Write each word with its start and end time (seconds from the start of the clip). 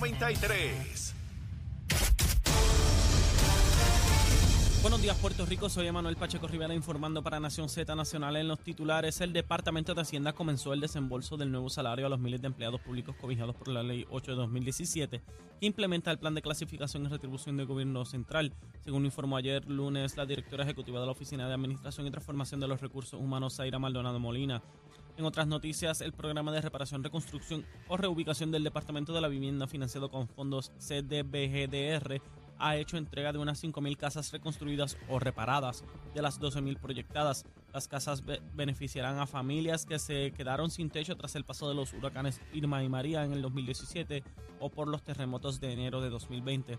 Z93. 0.00 1.12
Buenos 4.80 5.02
días, 5.02 5.14
Puerto 5.18 5.44
Rico. 5.44 5.68
Soy 5.68 5.88
Emanuel 5.88 6.16
Pacheco 6.16 6.48
Rivera 6.48 6.72
informando 6.72 7.22
para 7.22 7.38
Nación 7.38 7.68
Z 7.68 7.94
Nacional. 7.94 8.36
En 8.36 8.48
los 8.48 8.60
titulares, 8.60 9.20
el 9.20 9.34
Departamento 9.34 9.94
de 9.94 10.00
Hacienda 10.00 10.32
comenzó 10.32 10.72
el 10.72 10.80
desembolso 10.80 11.36
del 11.36 11.52
nuevo 11.52 11.68
salario 11.68 12.06
a 12.06 12.08
los 12.08 12.18
miles 12.18 12.40
de 12.40 12.46
empleados 12.46 12.80
públicos 12.80 13.14
cobijados 13.20 13.54
por 13.56 13.68
la 13.68 13.82
Ley 13.82 14.06
8 14.08 14.30
de 14.30 14.36
2017, 14.38 15.20
que 15.60 15.66
implementa 15.66 16.10
el 16.10 16.18
plan 16.18 16.34
de 16.34 16.40
clasificación 16.40 17.04
y 17.04 17.08
retribución 17.08 17.58
del 17.58 17.66
gobierno 17.66 18.06
central. 18.06 18.54
Según 18.82 19.04
informó 19.04 19.36
ayer 19.36 19.68
lunes 19.68 20.16
la 20.16 20.24
directora 20.24 20.64
ejecutiva 20.64 20.98
de 20.98 21.04
la 21.04 21.12
Oficina 21.12 21.46
de 21.46 21.52
Administración 21.52 22.06
y 22.06 22.10
Transformación 22.10 22.58
de 22.60 22.68
los 22.68 22.80
Recursos 22.80 23.20
Humanos, 23.20 23.56
Zaira 23.56 23.78
Maldonado 23.78 24.18
Molina. 24.18 24.62
En 25.16 25.24
otras 25.26 25.46
noticias, 25.46 26.00
el 26.00 26.12
programa 26.12 26.50
de 26.52 26.62
reparación, 26.62 27.04
reconstrucción 27.04 27.64
o 27.88 27.96
reubicación 27.96 28.50
del 28.50 28.64
Departamento 28.64 29.12
de 29.12 29.20
la 29.20 29.28
Vivienda 29.28 29.66
financiado 29.66 30.10
con 30.10 30.28
fondos 30.28 30.72
CDBGDR 30.78 32.20
ha 32.62 32.76
hecho 32.76 32.98
entrega 32.98 33.32
de 33.32 33.38
unas 33.38 33.62
5.000 33.62 33.96
casas 33.96 34.30
reconstruidas 34.32 34.98
o 35.08 35.18
reparadas 35.18 35.82
de 36.14 36.20
las 36.20 36.40
12.000 36.40 36.78
proyectadas. 36.78 37.46
Las 37.72 37.88
casas 37.88 38.24
be- 38.24 38.40
beneficiarán 38.54 39.18
a 39.18 39.26
familias 39.26 39.86
que 39.86 39.98
se 39.98 40.32
quedaron 40.32 40.70
sin 40.70 40.90
techo 40.90 41.16
tras 41.16 41.34
el 41.36 41.44
paso 41.44 41.68
de 41.70 41.74
los 41.74 41.92
huracanes 41.94 42.40
Irma 42.52 42.82
y 42.84 42.88
María 42.90 43.24
en 43.24 43.32
el 43.32 43.40
2017 43.40 44.22
o 44.58 44.68
por 44.70 44.88
los 44.88 45.02
terremotos 45.02 45.58
de 45.60 45.72
enero 45.72 46.02
de 46.02 46.10
2020. 46.10 46.78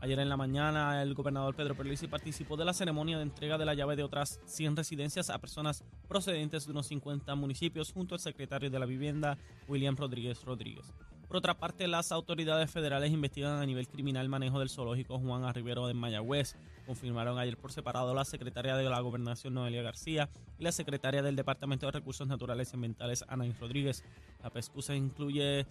Ayer 0.00 0.18
en 0.18 0.28
la 0.28 0.36
mañana, 0.36 1.02
el 1.02 1.14
gobernador 1.14 1.54
Pedro 1.54 1.74
Pierluisi 1.74 2.06
participó 2.06 2.56
de 2.56 2.66
la 2.66 2.74
ceremonia 2.74 3.16
de 3.16 3.22
entrega 3.22 3.56
de 3.56 3.64
la 3.64 3.74
llave 3.74 3.96
de 3.96 4.02
otras 4.02 4.40
100 4.44 4.76
residencias 4.76 5.30
a 5.30 5.38
personas 5.38 5.84
procedentes 6.06 6.66
de 6.66 6.72
unos 6.72 6.86
50 6.86 7.34
municipios 7.34 7.92
junto 7.92 8.14
al 8.14 8.20
secretario 8.20 8.70
de 8.70 8.78
la 8.78 8.84
Vivienda, 8.84 9.38
William 9.68 9.96
Rodríguez 9.96 10.44
Rodríguez. 10.44 10.92
Por 11.26 11.38
otra 11.38 11.54
parte, 11.54 11.88
las 11.88 12.12
autoridades 12.12 12.70
federales 12.70 13.10
investigan 13.10 13.60
a 13.60 13.66
nivel 13.66 13.88
criminal 13.88 14.22
el 14.22 14.28
manejo 14.28 14.60
del 14.60 14.68
zoológico 14.68 15.18
Juan 15.18 15.44
A. 15.44 15.52
Rivero 15.52 15.88
de 15.88 15.94
Mayagüez. 15.94 16.56
Confirmaron 16.86 17.38
ayer 17.38 17.56
por 17.56 17.72
separado 17.72 18.14
la 18.14 18.24
secretaria 18.24 18.76
de 18.76 18.84
la 18.88 19.00
Gobernación 19.00 19.54
Noelia 19.54 19.82
García 19.82 20.28
y 20.56 20.62
la 20.62 20.70
secretaria 20.70 21.22
del 21.22 21.34
Departamento 21.34 21.86
de 21.86 21.92
Recursos 21.92 22.28
Naturales 22.28 22.70
y 22.70 22.76
Ambientales 22.76 23.24
Anaís 23.26 23.58
Rodríguez. 23.58 24.04
La 24.40 24.50
pesquisa 24.50 24.94
incluye 24.94 25.66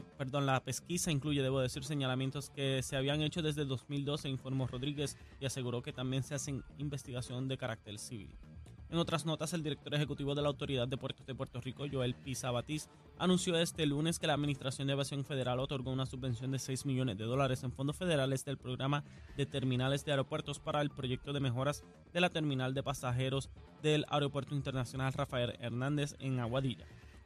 perdón, 0.00 0.46
la 0.46 0.62
pesquisa 0.64 1.10
incluye, 1.10 1.42
debo 1.42 1.60
decir, 1.60 1.84
señalamientos 1.84 2.48
que 2.50 2.82
se 2.82 2.96
habían 2.96 3.20
hecho 3.20 3.42
desde 3.42 3.66
2012, 3.66 4.30
informó 4.30 4.66
Rodríguez, 4.66 5.18
y 5.40 5.44
aseguró 5.44 5.82
que 5.82 5.92
también 5.92 6.22
se 6.22 6.34
hacen 6.34 6.64
investigación 6.78 7.48
de 7.48 7.58
carácter 7.58 7.98
civil. 7.98 8.34
En 8.92 8.98
otras 8.98 9.24
notas, 9.24 9.54
el 9.54 9.62
director 9.62 9.94
ejecutivo 9.94 10.34
de 10.34 10.42
la 10.42 10.48
Autoridad 10.48 10.86
de 10.86 10.98
Puertos 10.98 11.24
de 11.24 11.34
Puerto 11.34 11.62
Rico, 11.62 11.86
Joel 11.90 12.14
Pisa 12.14 12.50
Batiz, 12.50 12.90
anunció 13.18 13.56
este 13.56 13.86
lunes 13.86 14.18
que 14.18 14.26
la 14.26 14.34
Administración 14.34 14.86
de 14.86 14.92
Evasión 14.92 15.24
Federal 15.24 15.60
otorgó 15.60 15.92
una 15.92 16.04
subvención 16.04 16.50
de 16.50 16.58
6 16.58 16.84
millones 16.84 17.16
de 17.16 17.24
dólares 17.24 17.62
en 17.62 17.72
fondos 17.72 17.96
federales 17.96 18.44
del 18.44 18.58
programa 18.58 19.02
de 19.34 19.46
terminales 19.46 20.04
de 20.04 20.10
aeropuertos 20.10 20.60
para 20.60 20.82
el 20.82 20.90
proyecto 20.90 21.32
de 21.32 21.40
mejoras 21.40 21.84
de 22.12 22.20
la 22.20 22.28
terminal 22.28 22.74
de 22.74 22.82
pasajeros 22.82 23.48
del 23.82 24.04
Aeropuerto 24.10 24.54
Internacional 24.54 25.14
Rafael 25.14 25.56
Hernández 25.58 26.14
en 26.18 26.38
Aguadilla. 26.38 26.86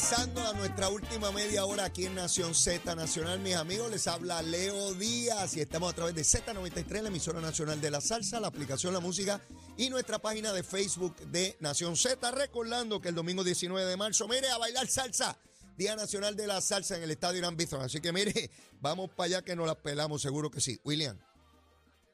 regresando 0.00 0.40
a 0.40 0.54
nuestra 0.54 0.88
última 0.88 1.30
media 1.30 1.66
hora 1.66 1.84
aquí 1.84 2.06
en 2.06 2.14
Nación 2.14 2.54
Z 2.54 2.94
Nacional. 2.94 3.38
Mis 3.40 3.54
amigos, 3.54 3.90
les 3.90 4.06
habla 4.06 4.40
Leo 4.40 4.94
Díaz 4.94 5.58
y 5.58 5.60
estamos 5.60 5.92
a 5.92 5.94
través 5.94 6.14
de 6.14 6.22
Z93, 6.22 7.02
la 7.02 7.08
emisora 7.08 7.40
nacional 7.42 7.82
de 7.82 7.90
la 7.90 8.00
salsa, 8.00 8.40
la 8.40 8.46
aplicación 8.46 8.94
La 8.94 9.00
Música 9.00 9.42
y 9.76 9.90
nuestra 9.90 10.18
página 10.18 10.54
de 10.54 10.62
Facebook 10.62 11.16
de 11.26 11.54
Nación 11.60 11.96
Z. 11.96 12.30
Recordando 12.30 12.98
que 13.02 13.10
el 13.10 13.14
domingo 13.14 13.44
19 13.44 13.90
de 13.90 13.96
marzo, 13.98 14.26
mire, 14.26 14.48
a 14.48 14.56
bailar 14.56 14.88
salsa. 14.88 15.36
Día 15.76 15.94
Nacional 15.96 16.34
de 16.34 16.46
la 16.46 16.62
Salsa 16.62 16.96
en 16.96 17.02
el 17.02 17.10
Estadio 17.10 17.38
Irán 17.38 17.56
Bithorn. 17.56 17.82
Así 17.82 18.00
que 18.00 18.10
mire, 18.12 18.50
vamos 18.80 19.10
para 19.10 19.26
allá 19.26 19.42
que 19.42 19.54
nos 19.54 19.66
las 19.66 19.76
pelamos, 19.76 20.22
seguro 20.22 20.50
que 20.50 20.62
sí. 20.62 20.80
William, 20.82 21.18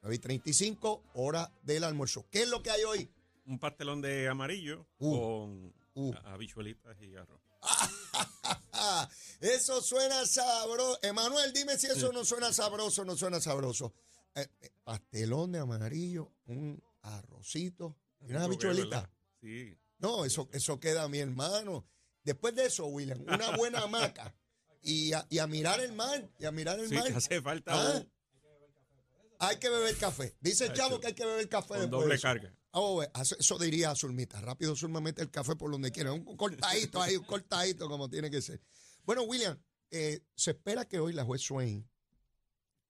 9 0.02 0.16
y 0.16 0.18
35, 0.18 1.04
hora 1.14 1.52
del 1.62 1.84
almuerzo. 1.84 2.26
¿Qué 2.32 2.42
es 2.42 2.48
lo 2.48 2.62
que 2.64 2.70
hay 2.70 2.82
hoy? 2.82 3.08
un 3.46 3.60
pastelón 3.60 4.00
de 4.00 4.26
amarillo 4.28 4.86
Uh, 4.98 5.16
con 5.16 5.74
uh. 5.94 6.14
habichuelitas 6.24 7.00
y 7.00 7.14
arroz. 7.14 7.45
Eso 9.40 9.82
suena 9.82 10.24
sabroso. 10.26 10.98
Emanuel, 11.02 11.52
dime 11.52 11.76
si 11.78 11.86
eso 11.88 12.12
no 12.12 12.24
suena 12.24 12.52
sabroso, 12.52 13.04
no 13.04 13.16
suena 13.16 13.40
sabroso. 13.40 13.92
Eh, 14.34 14.46
eh, 14.60 14.70
pastelón 14.84 15.52
de 15.52 15.58
amarillo, 15.60 16.32
un 16.46 16.82
arrocito 17.02 17.96
y 18.20 18.26
una 18.26 18.26
Creo 18.26 18.38
que, 18.40 18.44
habichuelita. 18.44 19.00
¿verdad? 19.02 19.10
Sí. 19.40 19.78
No, 19.98 20.24
eso, 20.24 20.48
eso 20.52 20.78
queda 20.80 21.08
mi 21.08 21.18
hermano. 21.18 21.86
Después 22.22 22.54
de 22.54 22.66
eso, 22.66 22.86
William, 22.86 23.20
una 23.22 23.56
buena 23.56 23.80
hamaca. 23.82 24.34
Y 24.82 25.12
a, 25.14 25.26
y 25.30 25.38
a 25.40 25.48
mirar 25.48 25.80
el 25.80 25.92
mar, 25.94 26.30
y 26.38 26.44
a 26.44 26.52
mirar 26.52 26.78
el 26.78 26.88
Sí, 26.88 26.94
mar. 26.94 27.10
hace 27.16 27.42
falta 27.42 27.72
Ah, 27.74 28.02
Hay 29.40 29.56
que 29.56 29.68
beber 29.68 29.96
café. 29.96 30.36
Dice 30.40 30.66
el 30.66 30.74
chavo 30.74 31.00
que 31.00 31.08
hay 31.08 31.14
que 31.14 31.26
beber 31.26 31.48
café 31.48 31.68
con 31.70 31.78
después 31.80 32.02
doble 32.02 32.14
de 32.14 32.20
carga. 32.20 32.54
Ver, 32.98 33.10
eso- 33.38 33.58
diría 33.58 33.94
Zulmita. 33.94 34.40
Rápido 34.40 34.76
Zulma 34.76 35.00
mete 35.00 35.22
el 35.22 35.30
café 35.30 35.56
por 35.56 35.70
donde 35.70 35.90
quiera. 35.90 36.12
Un 36.12 36.36
cortadito 36.36 37.00
ahí, 37.00 37.16
un 37.16 37.24
cortadito 37.24 37.88
como 37.88 38.08
tiene 38.08 38.30
que 38.30 38.42
ser. 38.42 38.60
Bueno, 39.04 39.22
William, 39.22 39.58
eh, 39.90 40.20
se 40.34 40.50
espera 40.52 40.86
que 40.86 40.98
hoy 40.98 41.12
la 41.12 41.24
juez 41.24 41.40
Swain 41.42 41.88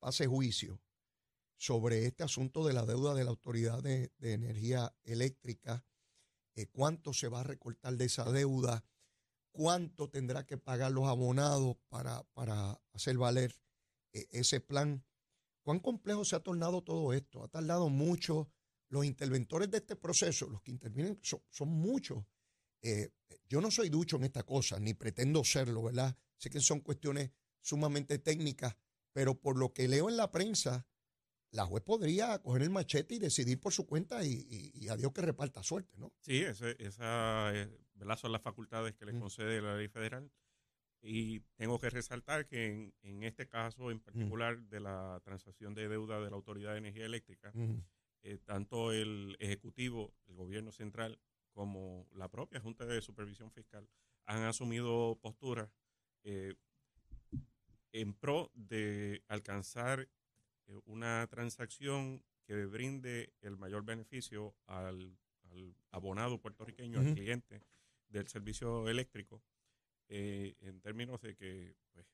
pase 0.00 0.26
juicio 0.26 0.80
sobre 1.56 2.06
este 2.06 2.22
asunto 2.24 2.66
de 2.66 2.72
la 2.74 2.84
deuda 2.84 3.14
de 3.14 3.24
la 3.24 3.30
Autoridad 3.30 3.82
de, 3.82 4.12
de 4.18 4.32
Energía 4.32 4.94
Eléctrica. 5.04 5.84
eh, 6.58 6.66
cuánto 6.72 7.12
se 7.12 7.28
va 7.28 7.40
a 7.40 7.44
recortar 7.44 7.98
de 7.98 8.06
esa 8.06 8.24
deuda, 8.32 8.82
cuánto 9.52 10.08
tendrá 10.08 10.46
que 10.46 10.56
pagar 10.56 10.90
los 10.90 11.06
abonados 11.06 11.76
para, 11.90 12.22
para 12.32 12.80
hacer 12.94 13.18
valer 13.18 13.54
eh, 14.14 14.26
ese 14.30 14.60
plan. 14.60 15.04
¿Cuán 15.62 15.80
complejo 15.80 16.24
se 16.24 16.34
ha 16.34 16.40
tornado 16.40 16.82
todo 16.82 17.12
esto? 17.12 17.44
Ha 17.44 17.48
tardado 17.48 17.90
mucho. 17.90 18.48
Los 18.88 19.04
interventores 19.04 19.70
de 19.70 19.78
este 19.78 19.96
proceso, 19.96 20.48
los 20.48 20.62
que 20.62 20.70
intervienen, 20.70 21.18
son, 21.22 21.40
son 21.50 21.68
muchos. 21.68 22.24
Eh, 22.82 23.10
yo 23.48 23.60
no 23.60 23.70
soy 23.70 23.88
ducho 23.88 24.16
en 24.16 24.24
esta 24.24 24.44
cosa, 24.44 24.78
ni 24.78 24.94
pretendo 24.94 25.42
serlo, 25.44 25.82
¿verdad? 25.82 26.16
Sé 26.36 26.50
que 26.50 26.60
son 26.60 26.80
cuestiones 26.80 27.30
sumamente 27.60 28.18
técnicas, 28.18 28.76
pero 29.12 29.34
por 29.40 29.58
lo 29.58 29.72
que 29.72 29.88
leo 29.88 30.08
en 30.08 30.16
la 30.16 30.30
prensa, 30.30 30.86
la 31.50 31.64
juez 31.66 31.82
podría 31.82 32.38
coger 32.40 32.62
el 32.62 32.70
machete 32.70 33.14
y 33.14 33.18
decidir 33.18 33.58
por 33.60 33.72
su 33.72 33.86
cuenta 33.86 34.24
y, 34.24 34.46
y, 34.48 34.70
y 34.84 34.88
a 34.88 34.96
Dios 34.96 35.12
que 35.12 35.22
reparta 35.22 35.62
suerte, 35.62 35.96
¿no? 35.96 36.12
Sí, 36.20 36.42
ese- 36.42 36.76
esa 36.78 37.50
eh, 37.54 37.68
¿verdad? 37.94 38.18
son 38.18 38.32
las 38.32 38.42
facultades 38.42 38.94
que 38.94 39.06
le 39.06 39.14
Mm. 39.14 39.20
concede 39.20 39.60
la 39.62 39.76
ley 39.76 39.88
federal. 39.88 40.30
Y 41.02 41.40
tengo 41.56 41.78
que 41.78 41.88
resaltar 41.90 42.46
que 42.46 42.66
en, 42.72 42.94
en 43.02 43.22
este 43.22 43.46
caso 43.48 43.90
en 43.90 44.00
particular 44.00 44.60
de 44.62 44.80
la 44.80 45.20
transacción 45.24 45.74
de 45.74 45.88
deuda 45.88 46.20
de 46.20 46.30
la 46.30 46.36
Autoridad 46.36 46.72
de 46.72 46.78
Energía 46.78 47.06
Eléctrica, 47.06 47.52
Ujú. 47.54 47.82
Eh, 48.26 48.38
tanto 48.44 48.90
el 48.90 49.36
Ejecutivo, 49.38 50.12
el 50.26 50.34
Gobierno 50.34 50.72
Central, 50.72 51.16
como 51.52 52.08
la 52.12 52.28
propia 52.28 52.58
Junta 52.60 52.84
de 52.84 53.00
Supervisión 53.00 53.52
Fiscal 53.52 53.88
han 54.24 54.42
asumido 54.42 55.16
posturas 55.22 55.70
eh, 56.24 56.56
en 57.92 58.14
pro 58.14 58.50
de 58.52 59.22
alcanzar 59.28 60.00
eh, 60.00 60.80
una 60.86 61.24
transacción 61.28 62.20
que 62.42 62.66
brinde 62.66 63.32
el 63.42 63.56
mayor 63.56 63.84
beneficio 63.84 64.56
al, 64.66 65.16
al 65.44 65.76
abonado 65.92 66.40
puertorriqueño, 66.40 66.98
al 66.98 67.14
cliente 67.14 67.62
del 68.08 68.26
servicio 68.26 68.88
eléctrico, 68.88 69.40
en 70.08 70.80
términos 70.80 71.20
de 71.20 71.36
que 71.36 71.76
pues, 71.92 72.06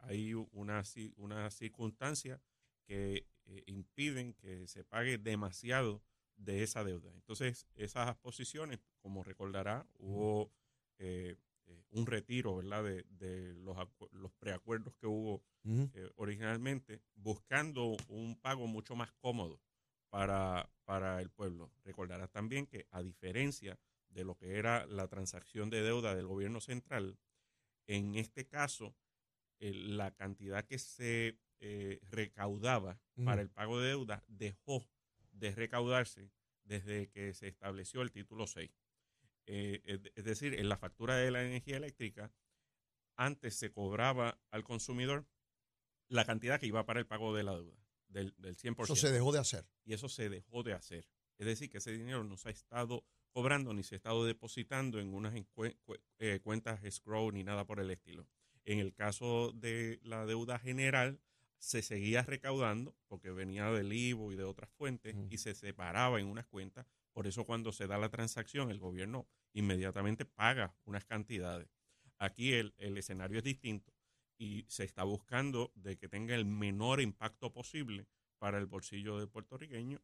hay 0.00 0.34
una, 0.34 0.82
una 1.16 1.50
circunstancia 1.50 2.42
que 2.86 3.26
eh, 3.44 3.62
impiden 3.66 4.34
que 4.34 4.66
se 4.66 4.84
pague 4.84 5.18
demasiado 5.18 6.02
de 6.36 6.62
esa 6.62 6.84
deuda. 6.84 7.12
Entonces, 7.14 7.66
esas 7.74 8.16
posiciones, 8.16 8.80
como 9.00 9.22
recordará, 9.24 9.86
hubo 9.98 10.52
eh, 10.98 11.36
eh, 11.66 11.84
un 11.90 12.06
retiro 12.06 12.56
¿verdad? 12.56 12.84
de, 12.84 13.04
de 13.08 13.54
los, 13.54 13.76
acu- 13.76 14.10
los 14.12 14.32
preacuerdos 14.32 14.94
que 14.96 15.06
hubo 15.06 15.42
eh, 15.94 16.10
originalmente, 16.16 17.02
buscando 17.14 17.96
un 18.08 18.38
pago 18.40 18.66
mucho 18.66 18.94
más 18.94 19.12
cómodo 19.14 19.60
para, 20.10 20.70
para 20.84 21.20
el 21.20 21.30
pueblo. 21.30 21.72
Recordarás 21.84 22.30
también 22.30 22.66
que, 22.66 22.86
a 22.90 23.02
diferencia 23.02 23.78
de 24.10 24.24
lo 24.24 24.36
que 24.36 24.56
era 24.56 24.86
la 24.86 25.08
transacción 25.08 25.68
de 25.70 25.82
deuda 25.82 26.14
del 26.14 26.26
gobierno 26.26 26.60
central, 26.60 27.18
en 27.88 28.14
este 28.14 28.46
caso, 28.46 28.94
eh, 29.58 29.72
la 29.74 30.10
cantidad 30.12 30.64
que 30.64 30.78
se 30.78 31.38
eh, 31.60 32.00
recaudaba 32.10 33.00
para 33.24 33.42
el 33.42 33.50
pago 33.50 33.80
de 33.80 33.88
deuda 33.88 34.24
dejó 34.28 34.86
de 35.32 35.54
recaudarse 35.54 36.30
desde 36.64 37.08
que 37.08 37.32
se 37.34 37.48
estableció 37.48 38.02
el 38.02 38.12
título 38.12 38.46
6. 38.46 38.70
Eh, 39.46 40.00
es, 40.14 40.24
decir, 40.24 40.54
en 40.54 40.68
la 40.68 40.76
factura 40.76 41.16
de 41.16 41.30
la 41.30 41.44
energía 41.44 41.76
eléctrica, 41.76 42.32
antes 43.16 43.54
se 43.54 43.70
cobraba 43.70 44.38
al 44.50 44.64
consumidor 44.64 45.26
la 46.08 46.24
cantidad 46.24 46.60
que 46.60 46.66
iba 46.66 46.84
para 46.84 47.00
el 47.00 47.06
pago 47.06 47.34
de 47.34 47.44
la 47.44 47.52
deuda, 47.52 47.86
del, 48.08 48.34
del 48.38 48.56
100%. 48.56 48.84
Eso 48.84 48.96
se 48.96 49.12
dejó 49.12 49.32
de 49.32 49.38
hacer. 49.38 49.66
y 49.84 49.94
eso 49.94 50.08
se 50.08 50.28
dejó 50.28 50.62
de 50.62 50.72
hacer. 50.72 51.08
Es 51.38 51.46
decir, 51.46 51.70
que 51.70 51.78
ese 51.78 51.92
dinero 51.92 52.24
no 52.24 52.36
se 52.36 52.48
ha 52.48 52.52
estado 52.52 53.04
cobrando 53.36 53.74
ni 53.74 53.82
se 53.82 53.94
ha 53.94 53.98
estado 53.98 54.24
depositando 54.24 54.98
en 54.98 55.12
unas 55.12 55.34
eh, 55.34 56.40
cuentas 56.42 56.82
escrow 56.84 57.30
ni 57.30 57.44
nada 57.44 57.66
por 57.66 57.80
el 57.80 57.90
estilo. 57.90 58.26
En 58.64 58.78
el 58.78 58.94
caso 58.94 59.52
de 59.52 60.00
la 60.02 60.24
deuda 60.24 60.58
general, 60.58 61.20
se 61.58 61.82
seguía 61.82 62.22
recaudando 62.22 62.96
porque 63.08 63.30
venía 63.30 63.70
del 63.70 63.92
IVO 63.92 64.32
y 64.32 64.36
de 64.36 64.44
otras 64.44 64.70
fuentes 64.70 65.16
y 65.30 65.38
se 65.38 65.54
separaba 65.54 66.20
en 66.20 66.26
unas 66.26 66.46
cuentas. 66.46 66.86
Por 67.12 67.26
eso 67.26 67.44
cuando 67.44 67.72
se 67.72 67.86
da 67.86 67.98
la 67.98 68.10
transacción, 68.10 68.70
el 68.70 68.78
gobierno 68.78 69.26
inmediatamente 69.52 70.24
paga 70.24 70.74
unas 70.84 71.04
cantidades. 71.04 71.68
Aquí 72.18 72.52
el, 72.52 72.74
el 72.78 72.96
escenario 72.98 73.38
es 73.38 73.44
distinto 73.44 73.92
y 74.38 74.66
se 74.68 74.84
está 74.84 75.04
buscando 75.04 75.72
de 75.74 75.96
que 75.96 76.08
tenga 76.08 76.34
el 76.34 76.44
menor 76.44 77.00
impacto 77.00 77.52
posible 77.52 78.06
para 78.38 78.58
el 78.58 78.66
bolsillo 78.66 79.18
del 79.18 79.28
puertorriqueño, 79.28 80.02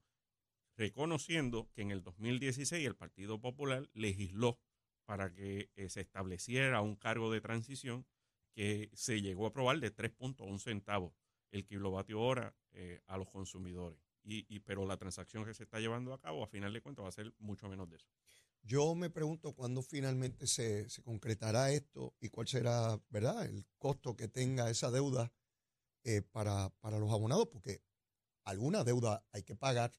reconociendo 0.77 1.71
que 1.75 1.83
en 1.83 1.91
el 1.91 2.03
2016 2.03 2.87
el 2.87 2.97
Partido 2.97 3.41
Popular 3.41 3.89
legisló 3.93 4.59
para 5.05 5.33
que 5.33 5.71
eh, 5.77 5.91
se 5.91 6.01
estableciera 6.01 6.81
un 6.81 6.97
cargo 6.97 7.31
de 7.31 7.41
transición 7.41 8.07
que 8.55 8.91
se 8.95 9.21
llegó 9.21 9.45
a 9.45 9.49
aprobar 9.49 9.81
de 9.81 9.95
3.1 9.95 10.59
centavos 10.59 11.13
el 11.53 11.65
kilovatio 11.65 12.21
hora 12.21 12.57
eh, 12.73 13.01
a 13.07 13.17
los 13.17 13.29
consumidores. 13.31 14.01
Y, 14.25 14.61
pero 14.61 14.87
la 14.87 14.97
transacción 14.97 15.45
que 15.45 15.53
se 15.55 15.65
está 15.65 15.81
llevando 15.81 16.13
a 16.15 16.21
cabo, 16.21 16.45
a 16.45 16.47
final 16.47 16.73
de 16.73 16.81
cuentas, 16.81 17.05
va 17.05 17.09
a 17.09 17.13
ser 17.13 17.35
mucho 17.39 17.69
menos 17.69 17.89
de 17.91 17.97
eso. 17.97 18.07
Yo 18.63 18.95
me 18.95 19.11
pregunto 19.11 19.53
cuándo 19.53 19.83
finalmente 19.83 20.47
se, 20.47 20.89
se 20.89 21.03
concretará 21.03 21.73
esto 21.73 22.15
y 22.21 22.29
cuál 22.29 22.47
será, 22.47 23.01
¿verdad?, 23.11 23.45
el 23.47 23.67
costo 23.79 24.15
que 24.17 24.29
tenga 24.29 24.71
esa 24.71 24.93
deuda 24.93 25.33
eh, 26.05 26.23
para, 26.23 26.71
para 26.81 27.01
los 27.01 27.11
abonados, 27.11 27.49
porque 27.49 27.83
alguna 28.45 28.85
deuda 28.85 29.25
hay 29.33 29.43
que 29.43 29.57
pagar 29.57 29.93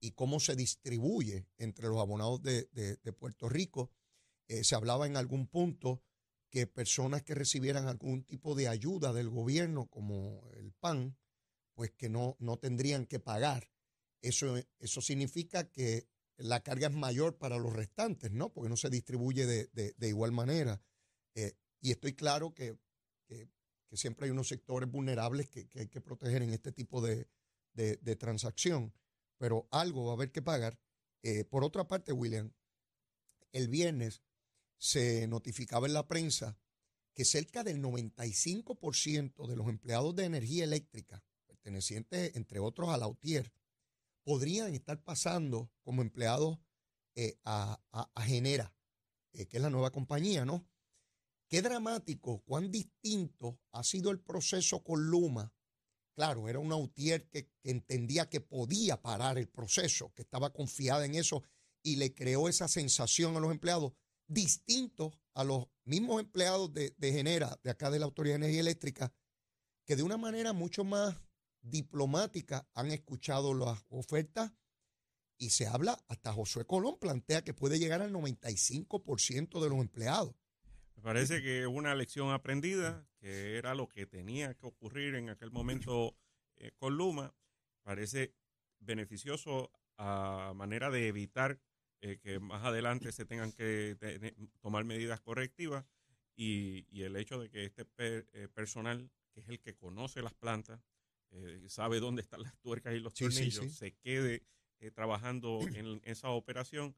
y 0.00 0.12
cómo 0.12 0.38
se 0.38 0.54
distribuye 0.54 1.48
entre 1.58 1.88
los 1.88 1.98
abonados 1.98 2.40
de, 2.42 2.68
de- 2.72 2.96
de 2.98 3.12
Puerto 3.12 3.48
Rico. 3.48 3.90
Eh, 4.46 4.62
se 4.62 4.76
hablaba 4.76 5.06
en 5.08 5.16
algún 5.16 5.48
punto 5.48 6.04
que 6.50 6.66
personas 6.66 7.22
que 7.22 7.34
recibieran 7.34 7.86
algún 7.88 8.24
tipo 8.24 8.54
de 8.54 8.68
ayuda 8.68 9.12
del 9.12 9.28
gobierno, 9.28 9.86
como 9.86 10.50
el 10.54 10.72
PAN, 10.72 11.16
pues 11.74 11.92
que 11.92 12.08
no, 12.08 12.36
no 12.38 12.58
tendrían 12.58 13.06
que 13.06 13.20
pagar. 13.20 13.70
Eso, 14.22 14.56
eso 14.78 15.00
significa 15.00 15.70
que 15.70 16.08
la 16.38 16.62
carga 16.62 16.88
es 16.88 16.94
mayor 16.94 17.38
para 17.38 17.58
los 17.58 17.72
restantes, 17.72 18.32
¿no? 18.32 18.52
Porque 18.52 18.68
no 18.68 18.76
se 18.76 18.90
distribuye 18.90 19.46
de, 19.46 19.66
de- 19.72 20.08
igual 20.08 20.32
manera. 20.32 20.82
Eh, 21.34 21.54
y 21.80 21.90
estoy 21.90 22.14
claro 22.14 22.54
que, 22.54 22.78
que- 23.26 23.48
siempre 23.92 24.26
hay 24.26 24.30
unos 24.30 24.48
sectores 24.48 24.90
vulnerables 24.90 25.48
que, 25.48 25.68
que 25.68 25.80
hay 25.80 25.88
que 25.88 26.00
proteger 26.00 26.42
en 26.42 26.50
este 26.50 26.72
tipo 26.72 27.00
de, 27.00 27.28
de- 27.72 27.96
de 27.96 28.16
transacción, 28.16 28.92
pero 29.38 29.68
algo 29.70 30.06
va 30.06 30.12
a 30.12 30.14
haber 30.14 30.32
que 30.32 30.42
pagar. 30.42 30.78
Eh, 31.22 31.44
por 31.44 31.64
otra 31.64 31.86
parte, 31.88 32.12
William, 32.12 32.52
el 33.52 33.68
viernes 33.68 34.22
se 34.78 35.26
notificaba 35.26 35.86
en 35.86 35.94
la 35.94 36.06
prensa 36.06 36.58
que 37.14 37.24
cerca 37.24 37.64
del 37.64 37.80
95% 37.80 39.46
de 39.46 39.56
los 39.56 39.68
empleados 39.68 40.14
de 40.14 40.24
energía 40.24 40.64
eléctrica, 40.64 41.24
pertenecientes 41.46 42.36
entre 42.36 42.58
otros 42.60 42.90
a 42.90 42.98
la 42.98 43.08
UTIER, 43.08 43.52
podrían 44.22 44.74
estar 44.74 45.02
pasando 45.02 45.70
como 45.82 46.02
empleados 46.02 46.58
eh, 47.14 47.38
a, 47.44 47.80
a- 47.92 48.22
Genera, 48.22 48.74
eh, 49.32 49.46
que 49.46 49.56
es 49.56 49.62
la 49.62 49.70
nueva 49.70 49.90
compañía, 49.90 50.44
¿no? 50.44 50.66
Qué 51.48 51.62
dramático, 51.62 52.42
cuán 52.44 52.70
distinto 52.70 53.60
ha 53.72 53.84
sido 53.84 54.10
el 54.10 54.20
proceso 54.20 54.82
con 54.82 55.06
Luma. 55.06 55.54
Claro, 56.14 56.48
era 56.48 56.58
una 56.58 56.76
UTIER 56.76 57.28
que, 57.28 57.48
que 57.62 57.70
entendía 57.70 58.28
que 58.28 58.40
podía 58.40 59.00
parar 59.00 59.38
el 59.38 59.48
proceso, 59.48 60.12
que 60.14 60.22
estaba 60.22 60.52
confiada 60.52 61.04
en 61.06 61.14
eso 61.14 61.44
y 61.82 61.96
le 61.96 62.14
creó 62.14 62.48
esa 62.48 62.66
sensación 62.68 63.36
a 63.36 63.40
los 63.40 63.52
empleados, 63.52 63.92
distinto 64.26 65.12
a 65.34 65.44
los 65.44 65.66
mismos 65.84 66.20
empleados 66.20 66.72
de, 66.72 66.94
de 66.96 67.12
Genera, 67.12 67.58
de 67.62 67.70
acá 67.70 67.90
de 67.90 67.98
la 67.98 68.06
Autoridad 68.06 68.34
de 68.34 68.44
Energía 68.44 68.60
Eléctrica, 68.60 69.12
que 69.84 69.96
de 69.96 70.02
una 70.02 70.16
manera 70.16 70.52
mucho 70.52 70.84
más 70.84 71.16
diplomática 71.60 72.68
han 72.74 72.90
escuchado 72.90 73.54
las 73.54 73.84
ofertas 73.88 74.52
y 75.38 75.50
se 75.50 75.66
habla, 75.66 75.98
hasta 76.08 76.32
Josué 76.32 76.64
Colón 76.64 76.98
plantea 76.98 77.42
que 77.42 77.54
puede 77.54 77.78
llegar 77.78 78.00
al 78.00 78.12
95% 78.12 79.60
de 79.60 79.68
los 79.68 79.78
empleados. 79.78 80.34
Me 80.96 81.02
parece 81.02 81.42
que 81.42 81.60
es 81.60 81.66
una 81.66 81.94
lección 81.94 82.30
aprendida, 82.30 83.06
que 83.18 83.58
era 83.58 83.74
lo 83.74 83.88
que 83.88 84.06
tenía 84.06 84.54
que 84.54 84.66
ocurrir 84.66 85.14
en 85.14 85.28
aquel 85.28 85.50
momento 85.50 86.16
eh, 86.56 86.72
con 86.76 86.96
Luma. 86.96 87.34
Parece 87.82 88.34
beneficioso 88.78 89.70
a 89.98 90.52
manera 90.56 90.90
de 90.90 91.08
evitar 91.08 91.60
eh, 92.00 92.18
que 92.18 92.38
más 92.40 92.64
adelante 92.64 93.12
se 93.12 93.24
tengan 93.24 93.52
que 93.52 93.96
tomar 94.60 94.84
medidas 94.84 95.20
correctivas 95.20 95.84
y, 96.36 96.86
y 96.90 97.02
el 97.02 97.16
hecho 97.16 97.40
de 97.40 97.48
que 97.50 97.64
este 97.64 97.84
per- 97.84 98.28
eh, 98.32 98.48
personal, 98.48 99.10
que 99.32 99.40
es 99.40 99.48
el 99.48 99.60
que 99.60 99.74
conoce 99.74 100.22
las 100.22 100.34
plantas, 100.34 100.80
eh, 101.30 101.62
sabe 101.68 102.00
dónde 102.00 102.22
están 102.22 102.42
las 102.42 102.56
tuercas 102.60 102.94
y 102.94 103.00
los 103.00 103.14
Sí, 103.14 103.24
tornillos, 103.24 103.64
sí. 103.66 103.70
se 103.70 103.92
quede 103.96 104.42
eh, 104.80 104.90
trabajando 104.90 105.60
en 105.74 106.00
esa 106.04 106.30
operación 106.30 106.94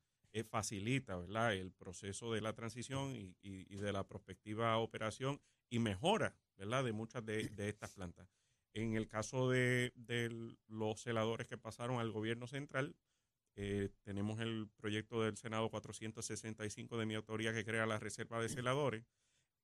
facilita 0.50 1.16
¿verdad? 1.16 1.54
el 1.54 1.72
proceso 1.72 2.32
de 2.32 2.40
la 2.40 2.52
transición 2.52 3.16
y, 3.16 3.34
y- 3.42 3.66
y 3.68 3.76
de 3.76 3.92
la 3.92 4.06
prospectiva 4.06 4.76
operación 4.78 5.40
y 5.68 5.78
mejora 5.80 6.36
¿verdad? 6.56 6.84
de 6.84 6.92
muchas 6.92 7.24
de, 7.24 7.48
de 7.48 7.68
estas 7.68 7.90
plantas. 7.90 8.28
En 8.74 8.94
el 8.94 9.08
caso 9.08 9.50
de, 9.50 9.92
de 9.96 10.54
los 10.68 11.00
celadores 11.02 11.48
que 11.48 11.58
pasaron 11.58 11.98
al 11.98 12.12
gobierno 12.12 12.46
central, 12.46 12.94
eh, 13.56 13.90
tenemos 14.02 14.38
el 14.40 14.68
proyecto 14.76 15.22
del 15.22 15.36
Senado 15.36 15.68
465 15.70 16.96
de 16.98 17.06
mi 17.06 17.14
autoría 17.14 17.52
que 17.52 17.64
crea 17.64 17.86
la 17.86 17.98
reserva 17.98 18.40
de 18.40 18.48
celadores. 18.48 19.04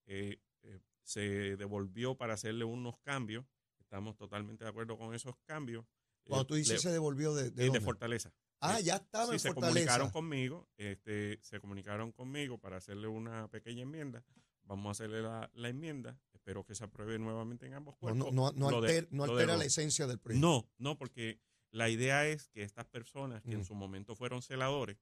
Eh, 0.07 0.39
eh, 0.63 0.81
se 1.03 1.57
devolvió 1.57 2.17
para 2.17 2.35
hacerle 2.35 2.65
unos 2.65 2.99
cambios. 3.01 3.45
Estamos 3.79 4.17
totalmente 4.17 4.65
de 4.65 4.71
acuerdo 4.71 4.97
con 4.99 5.15
esos 5.15 5.35
cambios. 5.45 5.85
Cuando 6.25 6.47
tú 6.47 6.55
Eh, 6.55 6.59
dices 6.59 6.75
le- 6.75 6.79
se 6.81 6.91
devolvió 6.91 7.35
de, 7.35 7.51
de? 7.51 7.81
Fortaleza. 7.81 8.33
Ah, 8.61 8.81
ya 8.81 8.97
estaba 8.97 9.27
Sí, 9.27 9.33
en 9.35 9.39
se 9.41 9.49
Fortaleza. 9.53 9.75
comunicaron 9.75 10.11
conmigo, 10.11 10.69
este, 10.79 11.39
se 11.43 11.61
comunicaron 11.61 12.13
conmigo 12.13 12.57
para 12.59 12.79
hacerle 12.79 13.09
una 13.09 13.47
pequeña 13.49 13.83
enmienda. 13.83 14.25
Vamos 14.63 14.87
a 14.87 14.91
hacerle 14.93 15.21
la, 15.23 15.51
la 15.53 15.69
enmienda. 15.69 16.19
Espero 16.33 16.65
que 16.65 16.75
se 16.75 16.85
apruebe 16.85 17.19
nuevamente 17.19 17.67
en 17.67 17.75
ambos 17.75 17.97
cuerpos. 17.97 18.33
no, 18.33 18.51
no, 18.51 18.53
no 18.53 18.71
Lo 18.71 18.81
de- 18.81 18.89
alter- 18.89 19.09
no 19.11 19.27
lo 19.27 19.33
altera 19.33 19.59
la 19.59 19.65
esencia 19.67 20.07
del 20.07 20.19
proyecto. 20.19 20.47
No, 20.47 20.67
no, 20.79 20.97
porque 20.97 21.39
la 21.75 21.89
idea 21.91 22.27
es 22.29 22.49
que 22.49 22.63
estas 22.63 22.87
personas 22.87 23.43
que 23.43 23.57
Mm. 23.57 23.61
en 23.61 23.65
su 23.65 23.75
momento 23.75 24.15
fueron 24.15 24.43
celadores, 24.43 24.97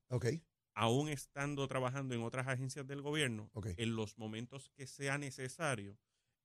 aún 0.74 1.08
estando 1.08 1.68
trabajando 1.68 2.14
en 2.14 2.22
otras 2.22 2.46
agencias 2.48 2.86
del 2.86 3.02
gobierno, 3.02 3.50
en 3.76 3.94
los 3.94 4.16
momentos 4.16 4.70
que 4.70 4.86
sea 4.86 5.18
necesario, 5.18 5.98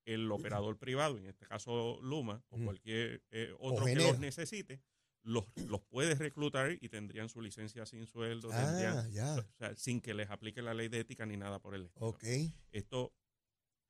el 0.05 0.29
operador 0.31 0.77
privado, 0.77 1.17
en 1.17 1.27
este 1.27 1.45
caso 1.45 1.99
Luma 2.01 2.43
o 2.49 2.57
cualquier 2.65 3.23
eh, 3.31 3.53
otro 3.59 3.85
que 3.85 3.95
los 4.07 4.19
necesite, 4.19 4.81
los, 5.23 5.45
los 5.67 5.81
puede 5.81 6.15
reclutar 6.15 6.71
y 6.79 6.87
tendrían 6.89 7.27
su 7.29 7.41
licencia 7.41 7.85
sin 7.85 8.05
sueldo, 8.05 8.49
tendrían- 8.49 8.97
Ah, 8.97 9.07
o 9.39 9.57
sea, 9.57 9.75
sin 9.75 9.99
que 10.01 10.13
les 10.13 10.29
aplique 10.29 10.61
la 10.61 10.73
ley 10.73 10.87
de 10.89 10.99
ética 10.99 11.25
ni 11.25 11.35
nada 11.37 11.59
por 11.59 11.73
el 11.75 11.85
estilo. 11.85 12.05
Esto 12.71 13.13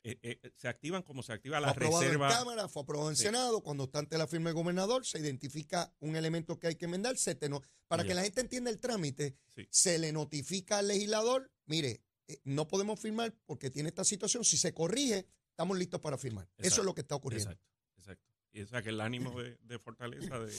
eh, 0.04 0.18
eh, 0.22 0.52
se 0.56 0.68
activan 0.68 1.04
como 1.04 1.22
se 1.24 1.34
activa 1.34 1.60
la 1.60 1.70
aprobado 1.72 2.02
reserva. 2.02 2.30
en 2.32 2.38
Cámara, 2.38 2.68
fue 2.70 2.84
aprobado 2.84 3.10
en 3.10 3.16
Sí. 3.16 3.24
Senado. 3.24 3.62
Cuando 3.62 3.86
está 3.86 4.00
ante 4.00 4.18
la 4.18 4.28
firma 4.28 4.50
del 4.50 4.56
gobernador, 4.56 5.06
se 5.06 5.20
identifica 5.20 5.94
un 6.00 6.16
elemento 6.16 6.60
que 6.60 6.68
hay 6.68 6.76
que 6.76 6.86
enmendar. 6.86 7.18
Se 7.18 7.36
te 7.36 7.50
no- 7.50 7.62
para 7.88 8.04
que 8.06 8.14
la 8.14 8.24
gente 8.24 8.42
entienda 8.42 8.70
el 8.70 8.80
trámite, 8.80 9.36
Sí. 9.48 9.68
se 9.70 9.98
le 10.00 10.12
notifica 10.12 10.78
al 10.80 10.88
legislador, 10.88 11.52
mire, 11.66 12.02
eh, 12.28 12.40
no 12.44 12.68
podemos 12.68 13.00
firmar 13.00 13.34
porque 13.46 13.70
tiene 13.70 13.90
esta 13.90 14.04
situación. 14.04 14.44
Si 14.44 14.58
se 14.58 14.74
corrige, 14.74 15.26
estamos 15.50 15.78
listos 15.78 16.00
para 16.02 16.18
firmar. 16.18 16.50
Eso 16.58 16.82
es 16.82 16.86
lo 16.86 16.94
que 16.94 17.02
está 17.02 17.16
ocurriendo. 17.16 17.52
Exacto, 17.52 17.68
exacto. 17.98 18.32
Y 18.52 18.62
o 18.62 18.68
sea 18.68 18.82
que 18.82 18.90
el 18.90 19.02
ánimo 19.02 19.42
de, 19.42 19.58
de 19.64 19.80
Fortaleza 19.80 20.40
de, 20.40 20.54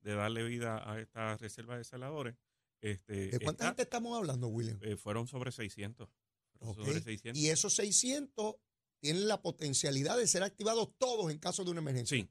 de 0.00 0.14
darle 0.14 0.42
vida 0.44 0.90
a 0.90 0.98
esta 1.00 1.36
reserva 1.36 1.76
de 1.78 1.84
celadores. 1.84 2.36
Este, 2.80 3.28
¿De 3.28 3.38
cuánta 3.40 3.64
está- 3.64 3.66
gente 3.66 3.82
estamos 3.82 4.16
hablando, 4.16 4.48
William? 4.48 4.78
eh, 4.82 4.96
fueron 4.96 5.26
sobre 5.26 5.52
600. 5.52 6.08
Fueron 6.52 6.68
Ok. 6.70 6.86
Sobre 6.86 7.00
600. 7.02 7.38
Y 7.40 7.50
esos 7.50 7.74
600 7.74 8.56
tienen 9.00 9.26
la 9.28 9.42
potencialidad 9.42 10.16
de 10.16 10.26
ser 10.26 10.42
activados 10.42 10.90
todos 10.98 11.30
en 11.30 11.38
caso 11.38 11.64
de 11.64 11.70
una 11.70 11.80
emergencia. 11.80 12.16
Sí. 12.18 12.28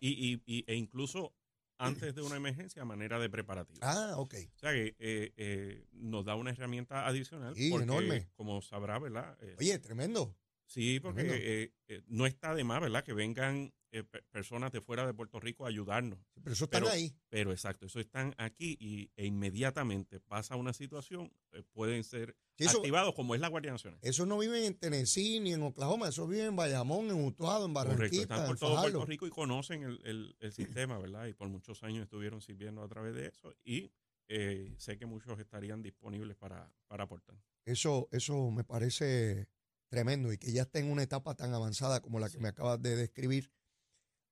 Y, 0.00 0.32
y- 0.34 0.42
y- 0.46 0.64
e 0.66 0.74
incluso 0.76 1.34
antes 1.78 2.14
de 2.14 2.22
una 2.22 2.36
emergencia 2.36 2.82
a 2.82 2.84
manera 2.84 3.18
de 3.18 3.28
preparativo. 3.30 3.78
Ah, 3.82 4.14
ok. 4.16 4.34
O 4.54 4.58
sea 4.58 4.72
que 4.72 4.94
eh, 4.98 5.32
eh, 5.36 5.86
nos 5.92 6.24
da 6.24 6.34
una 6.36 6.50
herramienta 6.50 7.06
adicional. 7.06 7.54
Sí, 7.56 7.70
porque, 7.70 7.84
enorme. 7.84 8.28
Como 8.34 8.60
sabrá, 8.62 8.98
¿verdad? 8.98 9.36
Eh, 9.42 9.56
Oye, 9.58 9.78
tremendo. 9.78 10.36
sí, 10.66 11.00
porque 11.00 11.22
tremendo. 11.22 11.44
eh, 11.44 11.72
eh, 11.88 12.02
no 12.08 12.26
está 12.26 12.54
de 12.54 12.64
más, 12.64 12.80
¿verdad? 12.80 13.02
Que 13.02 13.12
vengan 13.14 13.72
eh, 13.92 14.04
pe- 14.04 14.22
personas 14.30 14.70
de 14.72 14.80
fuera 14.80 15.06
de 15.06 15.12
Puerto 15.14 15.40
Rico 15.40 15.64
a 15.66 15.68
ayudarnos. 15.68 16.18
Pero 16.42 16.52
eso 16.52 16.64
están 16.64 16.82
Pero- 16.82 16.92
ahí. 16.92 17.14
Pero 17.28 17.52
exacto, 17.52 17.86
eso 17.86 17.98
están 18.00 18.34
aquí 18.38 18.76
y, 18.80 19.10
e 19.16 19.26
inmediatamente 19.26 20.20
pasa 20.20 20.56
una 20.56 20.72
situación, 20.72 21.32
eh, 21.52 21.62
pueden 21.72 22.04
ser 22.04 22.36
Sí, 22.56 22.64
eso- 22.66 22.78
activados 22.78 23.14
como 23.14 23.34
es 23.34 23.40
la 23.40 23.48
Guardia 23.48 23.72
Nacional. 23.72 23.98
Esos 24.02 24.26
no 24.26 24.38
viven 24.38 24.64
en 24.64 24.74
Tennessee 24.74 25.40
ni 25.40 25.52
en 25.52 25.62
Oklahoma, 25.62 26.08
esos 26.08 26.28
viven 26.28 26.46
en 26.46 26.56
Bayamón, 26.56 27.06
en 27.10 27.24
Utuado, 27.24 27.66
en 27.66 27.72
Correcto, 27.74 27.94
Barranquita, 27.96 28.22
están 28.22 28.46
por 28.46 28.58
todo 28.58 28.74
Fajardo. 28.76 28.92
Puerto 28.98 29.06
Rico 29.10 29.26
y 29.26 29.30
conocen 29.30 29.82
el, 29.82 30.00
el- 30.04 30.36
el 30.40 30.52
sistema, 30.52 30.98
¿verdad? 30.98 31.26
Y 31.26 31.32
por 31.34 31.48
muchos 31.48 31.82
años 31.82 32.02
estuvieron 32.04 32.40
sirviendo 32.40 32.82
a 32.82 32.88
través 32.88 33.14
de 33.14 33.26
eso 33.28 33.54
y 33.64 33.90
eh, 34.28 34.72
sé 34.78 34.96
que 34.96 35.06
muchos 35.06 35.38
estarían 35.40 35.82
disponibles 35.82 36.36
para, 36.36 36.72
para 36.86 37.04
aportar. 37.04 37.36
Eso, 37.64 38.08
eso 38.12 38.50
me 38.52 38.62
parece 38.62 39.48
tremendo 39.88 40.32
y 40.32 40.38
que 40.38 40.52
ya 40.52 40.62
está 40.62 40.78
en 40.78 40.90
una 40.90 41.02
etapa 41.02 41.34
tan 41.34 41.52
avanzada 41.52 42.00
como 42.00 42.20
la 42.20 42.30
que 42.30 42.38
me 42.38 42.46
acabas 42.48 42.80
de 42.80 42.94
describir. 42.94 43.50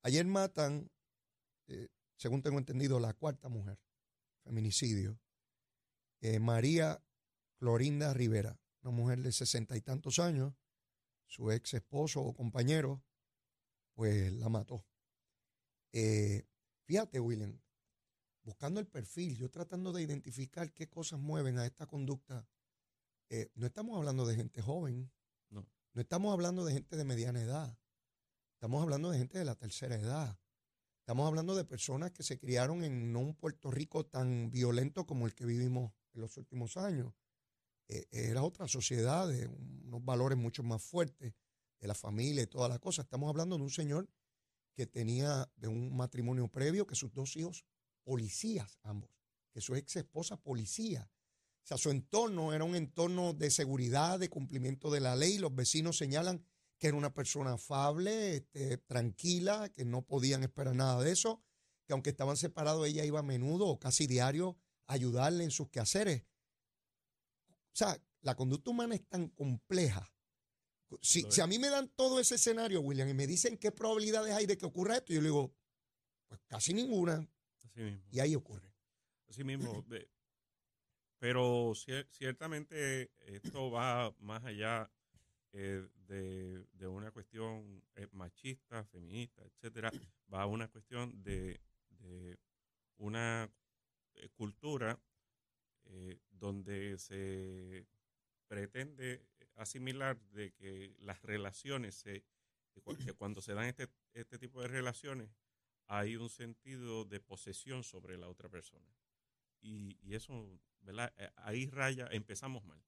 Ayer 0.03 0.25
matan, 0.27 0.91
eh, 1.67 1.89
según 2.17 2.43
tengo 2.43 2.59
entendido, 2.59 3.01
la 3.01 3.15
cuarta 3.15 3.49
mujer, 3.49 3.79
feminicidio, 4.45 5.19
eh, 6.21 6.39
María 6.39 7.03
Clorinda 7.59 8.15
Rivera, 8.15 8.61
una 8.83 8.93
mujer 8.93 9.23
de 9.23 9.33
sesenta 9.33 9.77
y 9.77 9.81
tantos 9.81 10.19
años, 10.19 10.55
su 11.27 11.51
ex 11.51 11.75
esposo 11.75 12.23
o 12.23 12.35
compañero, 12.35 13.03
pues 13.95 14.33
la 14.33 14.49
mató. 14.49 14.87
Eh, 15.93 16.47
fíjate, 16.85 17.21
William, 17.21 17.61
buscando 18.43 18.81
el 18.81 18.87
perfil, 18.87 19.37
yo 19.37 19.51
tratando 19.51 19.93
de 19.93 20.03
identificar 20.03 20.73
qué 20.73 20.89
cosas 20.89 21.19
mueven 21.19 21.59
a 21.59 21.67
esta 21.67 21.87
conducta 21.87 22.47
eh, 23.31 23.51
no 23.55 23.67
estamos 23.67 23.97
hablando 23.97 24.27
de 24.27 24.37
gente 24.37 24.63
joven. 24.63 25.11
No. 25.51 25.67
No 25.93 26.01
estamos 26.01 26.33
hablando 26.33 26.65
de 26.65 26.73
gente 26.73 26.97
de 26.97 27.05
mediana 27.05 27.43
edad. 27.43 27.79
Estamos 28.59 28.83
hablando 28.83 29.13
de 29.13 29.19
gente 29.19 29.39
de 29.39 29.45
la 29.45 29.55
tercera 29.55 29.95
edad. 29.95 30.37
Estamos 30.99 31.29
hablando 31.29 31.55
de 31.55 31.65
personas 31.65 32.11
que 32.11 32.25
se 32.25 32.41
criaron 32.41 32.83
en 32.83 33.13
no 33.13 33.21
un 33.21 33.37
Puerto 33.37 33.71
Rico 33.71 34.05
tan 34.05 34.51
violento 34.51 35.07
como 35.07 35.27
el 35.27 35.35
que 35.37 35.45
vivimos 35.45 35.93
en 36.13 36.23
los 36.23 36.37
últimos 36.37 36.77
años. 36.77 37.15
Eh, 37.87 38.09
era 38.11 38.43
otra 38.43 38.67
sociedad 38.67 39.29
de 39.29 39.47
unos 39.47 40.05
valores 40.05 40.37
mucho 40.37 40.65
más 40.65 40.83
fuertes 40.83 41.35
de 41.79 41.87
la 41.87 41.95
familia 41.95 42.43
y 42.43 42.49
toda 42.49 42.69
la 42.69 42.81
cosa. 42.81 43.03
Estamos 43.03 43.29
hablando 43.29 43.57
de 43.57 43.63
un 43.63 43.71
señor 43.71 44.11
que 44.75 44.89
tenía 44.89 45.49
de 45.55 45.69
un 45.69 45.97
matrimonio 45.97 46.49
previo, 46.49 46.85
que 46.85 46.97
sus 46.97 47.13
dos 47.13 47.37
hijos 47.37 47.65
policías 48.03 48.81
ambos, 48.83 49.11
que 49.53 49.61
su 49.61 49.77
ex 49.77 49.95
esposa 49.95 50.37
policía. 50.37 51.09
O 51.63 51.67
sea, 51.69 51.79
su 51.79 51.91
entorno 51.91 52.53
era 52.53 52.65
un 52.65 52.75
entorno 52.75 53.35
de 53.35 53.53
seguridad, 53.53 54.19
de 54.19 54.29
cumplimiento 54.29 54.91
de 54.91 54.99
la 54.99 55.15
ley. 55.15 55.39
Los 55.39 55.55
vecinos 55.55 55.97
señalan 55.97 56.45
que 56.79 56.87
era 56.89 56.97
una 56.97 57.13
persona 57.13 57.55
afable, 57.55 58.37
este, 58.37 58.79
tranquila, 58.79 59.69
que 59.71 59.85
no 59.85 60.03
podían 60.03 60.43
esperar 60.43 60.75
nada 60.75 61.03
de 61.03 61.11
eso, 61.13 61.43
que 61.87 61.93
aunque 61.93 62.11
estaban 62.11 62.37
separados, 62.37 62.87
ella 62.87 63.05
iba 63.05 63.19
a 63.21 63.23
menudo 63.25 63.67
o 63.67 63.79
casi 63.81 64.07
diario 64.07 64.57
a 64.87 64.95
ayudarle 64.95 65.45
en 65.45 65.51
sus 65.51 65.69
quehaceres. 65.71 66.23
O 67.73 67.77
sea, 67.79 68.01
la 68.23 68.35
conducta 68.37 68.71
humana 68.71 68.95
es 68.95 69.07
tan 69.09 69.29
compleja. 69.29 70.11
Si, 71.03 71.23
si 71.31 71.41
a 71.41 71.47
mí 71.47 71.59
me 71.59 71.69
dan 71.69 71.89
todo 71.91 72.19
ese 72.19 72.37
escenario, 72.37 72.81
William, 72.81 73.09
y 73.09 73.15
me 73.15 73.27
dicen 73.27 73.59
qué 73.59 73.71
probabilidades 73.73 74.35
hay 74.35 74.47
de 74.47 74.57
que 74.57 74.65
ocurra 74.67 74.97
esto, 74.97 75.13
yo 75.13 75.21
le 75.21 75.27
digo, 75.29 75.55
pues 76.29 76.41
casi 76.47 76.73
ninguna, 76.75 77.29
Así 77.57 77.81
mismo. 77.81 78.03
y 78.11 78.21
ahí 78.21 78.35
ocurre. 78.35 78.73
Así 79.29 79.45
mismo. 79.45 79.85
pero 81.19 81.73
cier- 81.75 82.09
ciertamente 82.11 83.11
esto 83.27 83.71
va 83.71 84.15
más 84.21 84.45
allá 84.45 84.91
eh, 85.53 85.87
de, 86.07 86.65
de 86.73 86.87
una 86.87 87.11
cuestión 87.11 87.83
eh, 87.97 88.09
machista, 88.13 88.85
feminista, 88.87 89.43
etcétera. 89.45 89.95
Va 90.33 90.43
a 90.43 90.47
una 90.47 90.69
cuestión 90.69 91.23
de, 91.23 91.61
de 91.91 92.39
una 92.99 93.51
eh, 94.17 94.29
cultura 94.37 95.01
donde 96.31 96.99
se 96.99 97.87
pretende 98.49 99.27
asimilar 99.57 100.19
de 100.33 100.53
que 100.53 100.95
las 101.01 101.23
relaciones, 101.23 101.95
se, 101.95 102.25
que 102.73 102.81
cu- 102.83 102.99
que 102.99 103.13
cuando 103.15 103.41
se 103.41 103.55
dan 103.55 103.67
este, 103.67 103.89
este 104.15 104.39
tipo 104.39 104.61
de 104.63 104.69
relaciones, 104.69 105.31
hay 105.87 106.17
un 106.17 106.29
sentido 106.31 107.05
de 107.05 107.21
posesión 107.21 107.85
sobre 107.85 108.19
la 108.19 108.29
otra 108.29 108.49
persona. 108.49 108.87
Y, 109.61 109.99
y 110.03 110.15
eso, 110.15 110.61
¿verdad? 110.83 111.13
Ahí 111.37 111.69
raya, 111.71 112.09
empezamos 112.13 112.65
mal. 112.65 112.83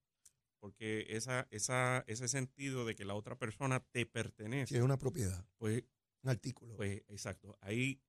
Porque 0.60 1.06
esa, 1.16 1.48
esa, 1.50 2.04
ese 2.06 2.28
sentido 2.28 2.84
de 2.84 2.94
que 2.94 3.04
la 3.04 3.14
otra 3.14 3.36
persona 3.38 3.80
te 3.80 4.06
pertenece, 4.06 4.74
Si 4.74 4.76
es 4.76 4.82
una 4.82 4.98
propiedad, 4.98 5.44
pues, 5.56 5.84
un 6.22 6.30
artículo. 6.30 6.76
pues 6.76 7.02
exacto, 7.08 7.56
ahí 7.60 8.00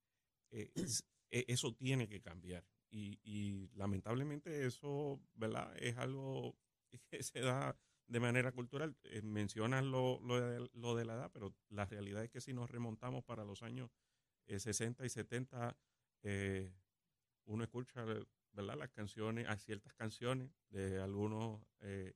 eh, 0.52 0.70
es- 0.76 1.06
eh, 1.32 1.46
eso 1.48 1.74
tiene 1.74 2.08
que 2.10 2.22
cambiar. 2.22 2.66
Y, 2.90 3.20
y 3.24 3.70
lamentablemente 3.76 4.66
eso, 4.66 5.22
¿verdad? 5.34 5.74
Es 5.78 5.98
algo 5.98 6.58
que 7.10 7.24
se 7.24 7.40
da 7.40 7.80
de 8.08 8.20
manera 8.20 8.52
cultural. 8.52 8.98
Eh, 9.04 9.22
mencionas 9.22 9.86
lo, 9.86 10.20
lo, 10.22 10.42
de, 10.42 10.70
lo 10.74 10.96
de 10.96 11.06
la 11.06 11.14
edad, 11.14 11.32
pero 11.32 11.56
la 11.70 11.86
realidad 11.86 12.22
es 12.26 12.30
que 12.30 12.42
si 12.42 12.52
nos 12.54 12.70
remontamos 12.70 13.24
para 13.24 13.46
los 13.46 13.64
años 13.64 13.90
eh, 14.48 14.60
60 14.60 15.06
y 15.06 15.10
70, 15.10 15.78
eh, 16.24 16.74
uno 17.46 17.64
escucha, 17.64 18.04
¿verdad? 18.04 18.76
Las 18.78 18.90
canciones, 18.90 19.48
hay 19.48 19.58
ciertas 19.58 19.94
canciones 19.94 20.52
de 20.70 21.00
algunos 21.02 21.62
al- 21.80 22.14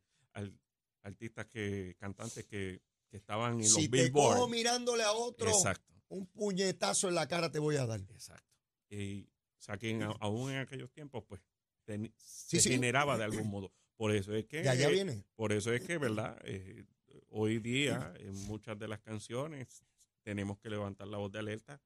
artistas 1.04 1.46
que, 1.48 1.96
cantantes 2.00 2.46
que, 2.46 2.82
que 3.10 3.18
estaban 3.18 3.60
en 3.60 3.64
si 3.64 3.88
los 3.88 3.92
te 3.92 4.12
cojo 4.12 4.30
Billboard. 4.34 4.50
mirándole 4.52 5.04
a 5.04 5.12
otro, 5.14 5.50
Exacto. 5.50 5.94
un 6.10 6.26
puñetazo 6.28 7.08
en 7.10 7.16
la 7.16 7.28
cara 7.28 7.52
te 7.52 7.60
voy 7.60 7.76
a 7.78 7.86
dar. 7.86 8.00
Exacto. 8.12 8.48
Y, 8.90 9.24
o 9.24 9.62
sea, 9.62 9.78
que 9.78 9.90
en- 9.92 10.04
aún 10.20 10.52
en 10.52 10.58
aquellos 10.58 10.92
tiempos, 10.92 11.24
pues, 11.28 11.42
Sí, 11.88 12.58
se 12.58 12.60
sí. 12.62 12.70
generaba 12.72 13.18
de 13.18 13.26
algún 13.26 13.48
modo. 13.52 13.72
Por 13.96 14.12
eso 14.14 14.34
es 14.34 14.46
que, 14.46 14.62
viene. 14.92 15.24
por 15.36 15.54
eso 15.54 15.72
es 15.72 15.82
que, 15.82 15.98
¿verdad? 15.98 16.38
Eh, 16.44 16.84
hoy 17.30 17.60
día, 17.60 18.14
en 18.20 18.34
muchas 18.46 18.78
de 18.78 18.88
las 18.88 19.00
canciones, 19.00 19.84
tenemos 20.24 20.58
que 20.60 20.70
levantar 20.70 21.08
la 21.08 21.18
voz 21.18 21.32
de 21.32 21.40
alerta 21.40 21.80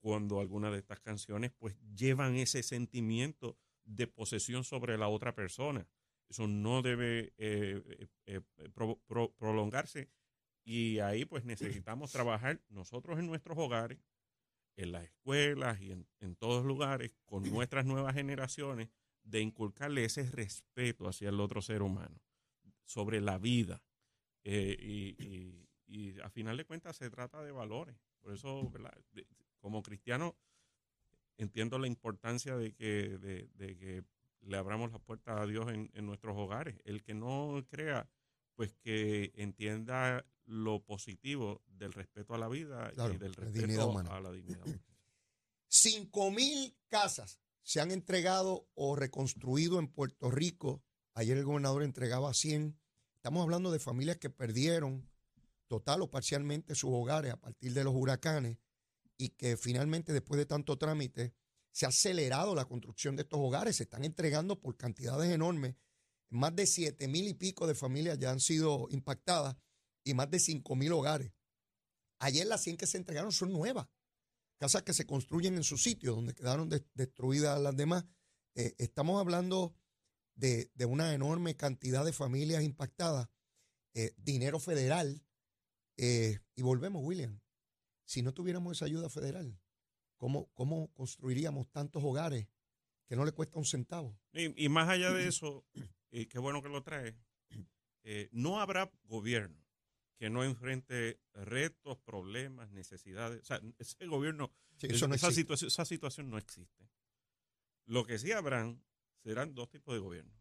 cuando 0.00 0.40
algunas 0.40 0.72
de 0.72 0.78
estas 0.78 1.00
canciones, 1.00 1.52
pues, 1.56 1.74
llevan 1.94 2.34
ese 2.36 2.62
sentimiento 2.62 3.56
de 3.84 4.06
posesión 4.08 4.64
sobre 4.64 4.98
la 4.98 5.08
otra 5.08 5.34
persona. 5.34 5.86
Eso 6.28 6.46
no 6.48 6.82
debe 6.82 7.32
eh, 7.36 7.82
eh, 8.26 8.40
eh, 8.56 8.70
pro- 8.72 9.00
pro- 9.06 9.32
prolongarse. 9.36 10.08
Y 10.64 10.98
ahí, 11.00 11.24
pues, 11.24 11.44
necesitamos 11.44 12.10
trabajar 12.10 12.62
nosotros 12.68 13.18
en 13.18 13.26
nuestros 13.26 13.58
hogares, 13.58 13.98
en 14.76 14.92
las 14.92 15.04
escuelas 15.04 15.80
y 15.80 15.92
en, 15.92 16.36
todos 16.36 16.64
lugares 16.64 17.12
con 17.26 17.42
nuestras 17.42 17.84
nuevas 17.84 18.14
generaciones 18.14 18.88
de 19.22 19.40
inculcarle 19.40 20.04
ese 20.04 20.28
respeto 20.30 21.06
hacia 21.06 21.28
el 21.28 21.40
otro 21.40 21.62
ser 21.62 21.82
humano, 21.82 22.20
sobre 22.84 23.20
la 23.20 23.38
vida. 23.38 23.82
Y, 24.42 25.66
a 26.22 26.30
final 26.30 26.56
de 26.56 26.64
cuentas 26.64 26.96
se 26.96 27.10
trata 27.10 27.42
de 27.42 27.52
valores. 27.52 27.96
Por 28.20 28.32
eso, 28.32 28.72
como 29.60 29.82
cristiano, 29.82 30.34
entiendo 31.36 31.78
la 31.78 31.86
importancia 31.86 32.56
de 32.56 32.74
que 32.74 34.04
le 34.44 34.56
abramos 34.56 34.92
las 34.92 35.00
puertas 35.00 35.40
a 35.40 35.46
Dios 35.46 35.68
en, 35.68 35.90
en 35.94 36.06
nuestros 36.06 36.36
hogares. 36.36 36.76
El 36.84 37.02
que 37.02 37.14
no 37.14 37.64
crea, 37.68 38.08
pues 38.54 38.74
que 38.74 39.32
entienda 39.34 40.24
lo 40.46 40.84
positivo 40.84 41.62
del 41.66 41.92
respeto 41.92 42.34
a 42.34 42.38
la 42.38 42.48
vida 42.48 42.90
Claro, 42.92 43.14
y 43.14 43.18
del 43.18 43.32
la 43.32 43.44
respeto 43.44 43.98
a 44.10 44.20
la 44.20 44.32
dignidad 44.32 44.66
humana. 44.66 44.82
Cinco 45.68 46.30
mil 46.30 46.76
casas 46.88 47.40
se 47.62 47.80
han 47.80 47.90
entregado 47.90 48.68
o 48.74 48.94
reconstruido 48.94 49.78
en 49.78 49.88
Puerto 49.88 50.30
Rico. 50.30 50.82
Ayer 51.14 51.36
el 51.36 51.44
gobernador 51.44 51.82
entregaba 51.82 52.32
100. 52.34 52.78
Estamos 53.14 53.42
hablando 53.42 53.72
de 53.72 53.78
familias 53.78 54.18
que 54.18 54.30
perdieron 54.30 55.08
total 55.66 56.02
o 56.02 56.10
parcialmente 56.10 56.74
sus 56.74 56.90
hogares 56.92 57.32
a 57.32 57.40
partir 57.40 57.72
de 57.72 57.84
los 57.84 57.94
huracanes 57.94 58.58
y 59.16 59.30
que 59.30 59.56
finalmente 59.56 60.12
después 60.12 60.38
de 60.38 60.46
tanto 60.46 60.76
trámite 60.76 61.34
se 61.74 61.86
ha 61.86 61.88
acelerado 61.88 62.54
la 62.54 62.66
construcción 62.66 63.16
de 63.16 63.22
estos 63.22 63.40
hogares. 63.40 63.76
Se 63.76 63.82
están 63.82 64.04
entregando 64.04 64.60
por 64.60 64.76
cantidades 64.76 65.30
enormes. 65.32 65.74
Más 66.30 66.54
de 66.54 66.66
siete 66.66 67.08
mil 67.08 67.26
y 67.26 67.34
pico 67.34 67.66
de 67.66 67.74
familias 67.74 68.18
ya 68.18 68.30
han 68.30 68.40
sido 68.40 68.86
impactadas 68.90 69.56
y 70.04 70.14
más 70.14 70.30
de 70.30 70.38
cinco 70.38 70.76
mil 70.76 70.92
hogares. 70.92 71.32
Ayer 72.20 72.46
las 72.46 72.62
100 72.62 72.76
que 72.76 72.86
se 72.86 72.96
entregaron 72.96 73.32
son 73.32 73.52
nuevas 73.52 73.88
casas 74.58 74.82
que 74.82 74.92
se 74.94 75.04
construyen 75.04 75.56
en 75.56 75.64
su 75.64 75.76
sitio, 75.76 76.14
donde 76.14 76.32
quedaron 76.32 76.68
de- 76.68 76.86
destruidas 76.94 77.60
las 77.60 77.76
demás. 77.76 78.04
Eh, 78.54 78.74
estamos 78.78 79.20
hablando 79.20 79.74
de, 80.36 80.70
de 80.74 80.84
una 80.86 81.12
enorme 81.12 81.56
cantidad 81.56 82.04
de 82.04 82.12
familias 82.12 82.62
impactadas, 82.62 83.28
eh, 83.94 84.14
dinero 84.16 84.60
federal, 84.60 85.24
eh, 85.96 86.38
y 86.54 86.62
volvemos, 86.62 87.02
William. 87.04 87.40
Si 88.06 88.22
no 88.22 88.32
tuviéramos 88.32 88.76
esa 88.76 88.84
ayuda 88.86 89.08
federal, 89.10 89.58
¿cómo, 90.24 90.48
cómo 90.54 90.90
construiríamos 90.94 91.68
tantos 91.70 92.02
hogares 92.02 92.48
que 93.06 93.14
no 93.14 93.26
le 93.26 93.32
cuesta 93.32 93.58
un 93.58 93.66
centavo? 93.66 94.18
Y, 94.32 94.64
y 94.64 94.70
más 94.70 94.88
allá 94.88 95.12
de 95.12 95.28
eso, 95.28 95.66
y 96.10 96.24
qué 96.24 96.38
bueno 96.38 96.62
que 96.62 96.70
lo 96.70 96.82
trae, 96.82 97.14
eh, 98.04 98.30
no 98.32 98.58
habrá 98.58 98.90
gobierno 99.02 99.62
que 100.16 100.30
no 100.30 100.42
enfrente 100.42 101.20
retos, 101.34 101.98
problemas, 101.98 102.70
necesidades. 102.70 103.42
O 103.42 103.44
sea, 103.44 103.60
ese 103.78 104.06
gobierno, 104.06 104.50
Sí, 104.78 104.86
eso 104.88 105.06
no 105.08 105.14
esa, 105.14 105.30
situación, 105.30 105.68
esa 105.68 105.84
situación 105.84 106.30
no 106.30 106.38
existe. 106.38 106.88
Lo 107.84 108.06
que 108.06 108.18
sí 108.18 108.32
habrán 108.32 108.82
serán 109.22 109.54
dos 109.54 109.68
tipos 109.68 109.92
de 109.94 110.00
gobierno. 110.00 110.32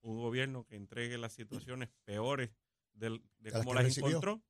Un 0.00 0.16
gobierno 0.18 0.64
que 0.66 0.74
entregue 0.74 1.18
las 1.18 1.34
situaciones 1.34 1.88
peores 2.04 2.50
del- 2.94 3.22
de 3.38 3.50
las 3.52 3.60
cómo 3.60 3.74
las 3.74 3.96
encontró 3.96 4.42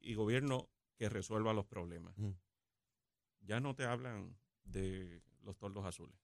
y 0.00 0.14
gobierno 0.14 0.70
que 0.96 1.10
resuelva 1.10 1.52
los 1.52 1.66
problemas. 1.66 2.16
Mm. 2.16 2.30
Ya 3.46 3.60
no 3.60 3.74
te 3.74 3.84
hablan 3.84 4.36
de 4.64 5.22
los 5.42 5.56
tordos 5.56 5.84
azules. 5.84 6.16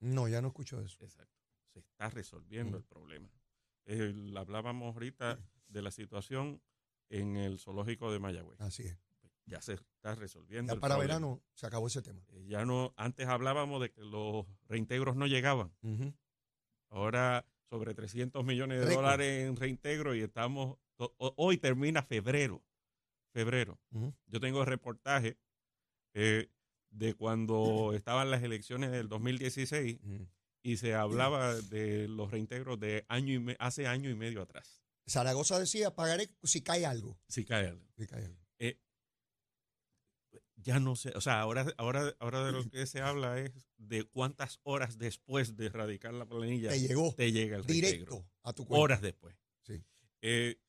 No, 0.00 0.28
ya 0.28 0.40
no 0.40 0.48
escucho 0.48 0.80
eso. 0.80 1.04
Exacto. 1.04 1.36
Se 1.72 1.80
está 1.80 2.08
resolviendo 2.10 2.76
Mm. 2.78 2.80
el 2.80 2.84
problema. 2.86 3.28
El- 3.84 4.36
hablábamos 4.36 4.94
ahorita 4.94 5.38
de 5.68 5.82
la 5.82 5.90
situación 5.90 6.60
en 7.10 7.36
el 7.36 7.58
zoológico 7.58 8.10
de 8.12 8.18
Mayagüez. 8.18 8.60
Así 8.60 8.84
es. 8.84 8.98
Ya 9.46 9.60
se 9.60 9.74
está 9.74 10.14
resolviendo. 10.14 10.70
Ya 10.70 10.74
el 10.74 10.80
para 10.80 10.94
problema. 10.94 11.14
verano 11.18 11.42
se 11.54 11.66
acabó 11.66 11.86
ese 11.88 12.02
tema. 12.02 12.22
Eh, 12.28 12.44
Ya 12.46 12.64
no, 12.64 12.94
antes 12.96 13.26
hablábamos 13.26 13.80
de 13.82 13.90
que 13.90 14.00
los 14.02 14.46
reintegros 14.68 15.16
no 15.16 15.26
llegaban. 15.26 15.72
Ahora 16.88 17.44
sobre 17.68 17.94
300 17.94 18.44
millones 18.44 18.80
de 18.86 18.94
dólares 18.94 19.46
en 19.48 19.56
reintegro 19.56 20.14
y 20.14 20.20
estamos, 20.22 20.76
ho- 20.96 21.14
ho- 21.18 21.34
hoy 21.36 21.56
termina 21.58 22.02
febrero. 22.02 22.62
Febrero. 23.32 23.78
Yo 24.26 24.40
tengo 24.40 24.64
reportaje 24.64 25.36
eh, 26.14 26.48
de 26.90 27.14
cuando 27.14 27.92
estaban 27.94 28.30
las 28.30 28.42
elecciones 28.42 28.90
del 28.90 29.08
2016 29.08 29.98
Ujú. 30.02 30.28
y 30.62 30.76
se 30.76 30.94
hablaba 30.94 31.54
de 31.54 32.08
los 32.08 32.30
reintegros 32.30 32.78
de 32.80 33.04
año 33.08 33.32
y 33.34 33.38
me- 33.38 33.56
hace 33.58 33.86
año 33.86 34.10
y 34.10 34.14
medio 34.14 34.42
atrás. 34.42 34.80
Zaragoza 35.08 35.58
decía, 35.58 35.94
pagaré 35.94 36.28
si 36.42 36.60
cae 36.62 36.86
algo. 36.86 37.18
Si 37.28 37.44
cae 37.44 37.68
algo. 37.68 37.86
Si 37.96 38.06
cae 38.06 38.24
algo. 38.26 38.38
Ya 40.62 40.78
no 40.78 40.94
sé, 40.94 41.10
o 41.16 41.22
sea, 41.22 41.40
ahora, 41.40 41.66
ahora, 41.78 42.14
ahora 42.18 42.44
de 42.44 42.52
lo 42.52 42.68
que 42.68 42.84
se 42.86 43.00
habla 43.00 43.38
es 43.38 43.50
de 43.78 44.04
cuántas 44.04 44.60
horas 44.62 44.98
después 44.98 45.56
de 45.56 45.66
erradicar 45.66 46.12
la 46.12 46.26
planilla 46.26 46.68
Te 46.68 46.80
llegó 46.80 47.14
te 47.14 47.32
llega 47.32 47.56
el 47.56 47.64
reintegro. 47.64 47.88
directo 48.16 48.30
a 48.42 48.52
tu 48.52 48.66
cuenta. 48.66 48.82
Horas 48.84 49.00
después. 49.00 49.34
Sí. 49.62 49.82
Eh, 50.20 50.60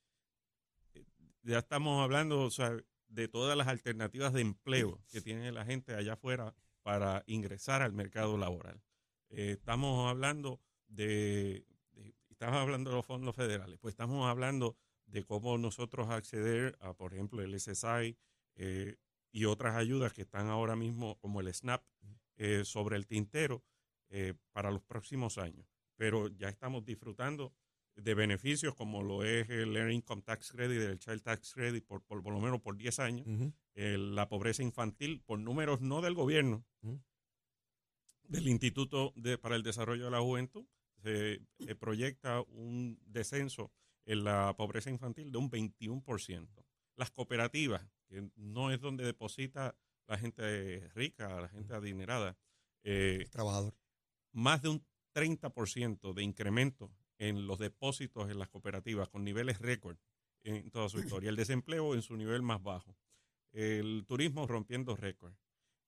ya 1.44 1.60
estamos 1.60 2.01
hablando, 2.01 2.40
o 2.44 2.51
sea, 2.51 2.72
de 3.12 3.27
todas 3.27 3.58
las 3.58 3.68
alternativas 3.68 4.34
de 4.34 4.41
empleo 4.41 5.00
que 5.12 5.22
tiene 5.22 5.51
la 5.51 5.65
gente 5.65 5.96
allá 5.96 6.13
afuera 6.13 6.56
para 6.82 7.24
ingresar 7.27 7.82
al 7.82 7.94
mercado 7.94 8.38
laboral. 8.38 8.82
Eh, 9.30 9.51
estamos 9.51 10.10
hablando 10.10 10.62
de, 10.88 11.65
estamos 12.30 12.58
hablando 12.58 12.89
de 12.89 12.96
los 12.96 13.06
fondos 13.06 13.36
federales, 13.36 13.77
pues 13.80 13.94
estamos 13.94 14.27
hablando 14.27 14.77
de 15.06 15.24
cómo 15.25 15.58
nosotros 15.58 16.10
acceder 16.10 16.77
a, 16.80 16.94
por 16.94 17.13
ejemplo, 17.13 17.41
el 17.41 17.60
SSI 17.60 18.18
eh, 18.56 18.96
y 19.32 19.46
otras 19.46 19.75
ayudas 19.75 20.13
que 20.13 20.22
están 20.22 20.48
ahora 20.48 20.75
mismo, 20.75 21.18
como 21.20 21.41
el 21.41 21.53
SNAP, 21.53 21.84
eh, 22.38 22.63
sobre 22.65 22.96
el 22.96 23.08
tintero 23.08 23.63
para 24.51 24.72
los 24.72 24.84
próximos 24.84 25.38
años. 25.38 25.65
Pero 25.96 26.27
ya 26.27 26.50
estamos 26.50 26.84
disfrutando 26.84 27.53
de 27.95 28.13
beneficios 28.15 28.74
como 28.75 29.03
lo 29.03 29.24
es 29.24 29.50
el 29.50 29.75
Earned 29.75 29.93
Income 29.95 30.21
Tax 30.24 30.51
Credit, 30.51 30.81
el 30.81 31.00
Child 31.00 31.21
Tax 31.21 31.53
Credit, 31.53 31.86
por, 31.86 32.01
por, 32.03 32.24
por 32.24 32.33
lo 32.33 32.39
menos 32.39 32.62
por 32.62 32.77
10 32.77 33.00
años, 33.00 33.27
la 33.75 34.27
pobreza 34.29 34.63
infantil, 34.63 35.21
por 35.25 35.39
números 35.39 35.81
no 35.81 36.01
del 36.01 36.13
gobierno, 36.15 36.65
del 38.24 38.48
Instituto 38.48 39.13
de- 39.15 39.38
para 39.38 39.55
el 39.55 39.63
Desarrollo 39.63 40.05
de 40.05 40.12
la 40.12 40.19
Juventud, 40.21 40.65
se 41.03 41.75
proyecta 41.79 42.41
un 42.41 43.00
descenso 43.05 43.71
en 44.05 44.24
la 44.24 44.55
pobreza 44.55 44.89
infantil 44.89 45.31
de 45.31 45.38
un 45.38 45.50
21%. 45.50 46.48
Las 46.95 47.12
cooperativas, 47.12 47.86
que 48.07 48.29
no 48.36 48.71
es 48.71 48.79
donde 48.79 49.03
deposita 49.05 49.75
la 50.07 50.17
gente 50.17 50.88
rica, 50.93 51.41
la 51.41 51.50
gente 51.50 51.74
adinerada, 51.74 52.38
eh, 52.83 53.25
Trabajador. 53.31 53.74
más 54.31 54.62
de 54.62 54.69
un 54.69 54.86
30% 55.13 56.13
de 56.13 56.24
incremento 56.24 56.91
en 57.22 57.46
los 57.46 57.60
depósitos 57.60 58.32
en 58.32 58.40
las 58.40 58.50
cooperativas 58.50 59.08
con 59.08 59.24
niveles 59.24 59.60
récord 59.60 59.96
en 60.44 60.72
toda 60.72 60.90
su 60.90 61.00
historia. 61.00 61.30
El 61.30 61.36
desempleo 61.36 61.94
en 61.94 62.01
su 62.01 62.18
nivel 62.18 62.42
más 62.42 62.63
bajo. 62.63 62.98
El 63.52 64.06
turismo 64.08 64.48
rompiendo 64.48 64.95
récord. 64.95 65.36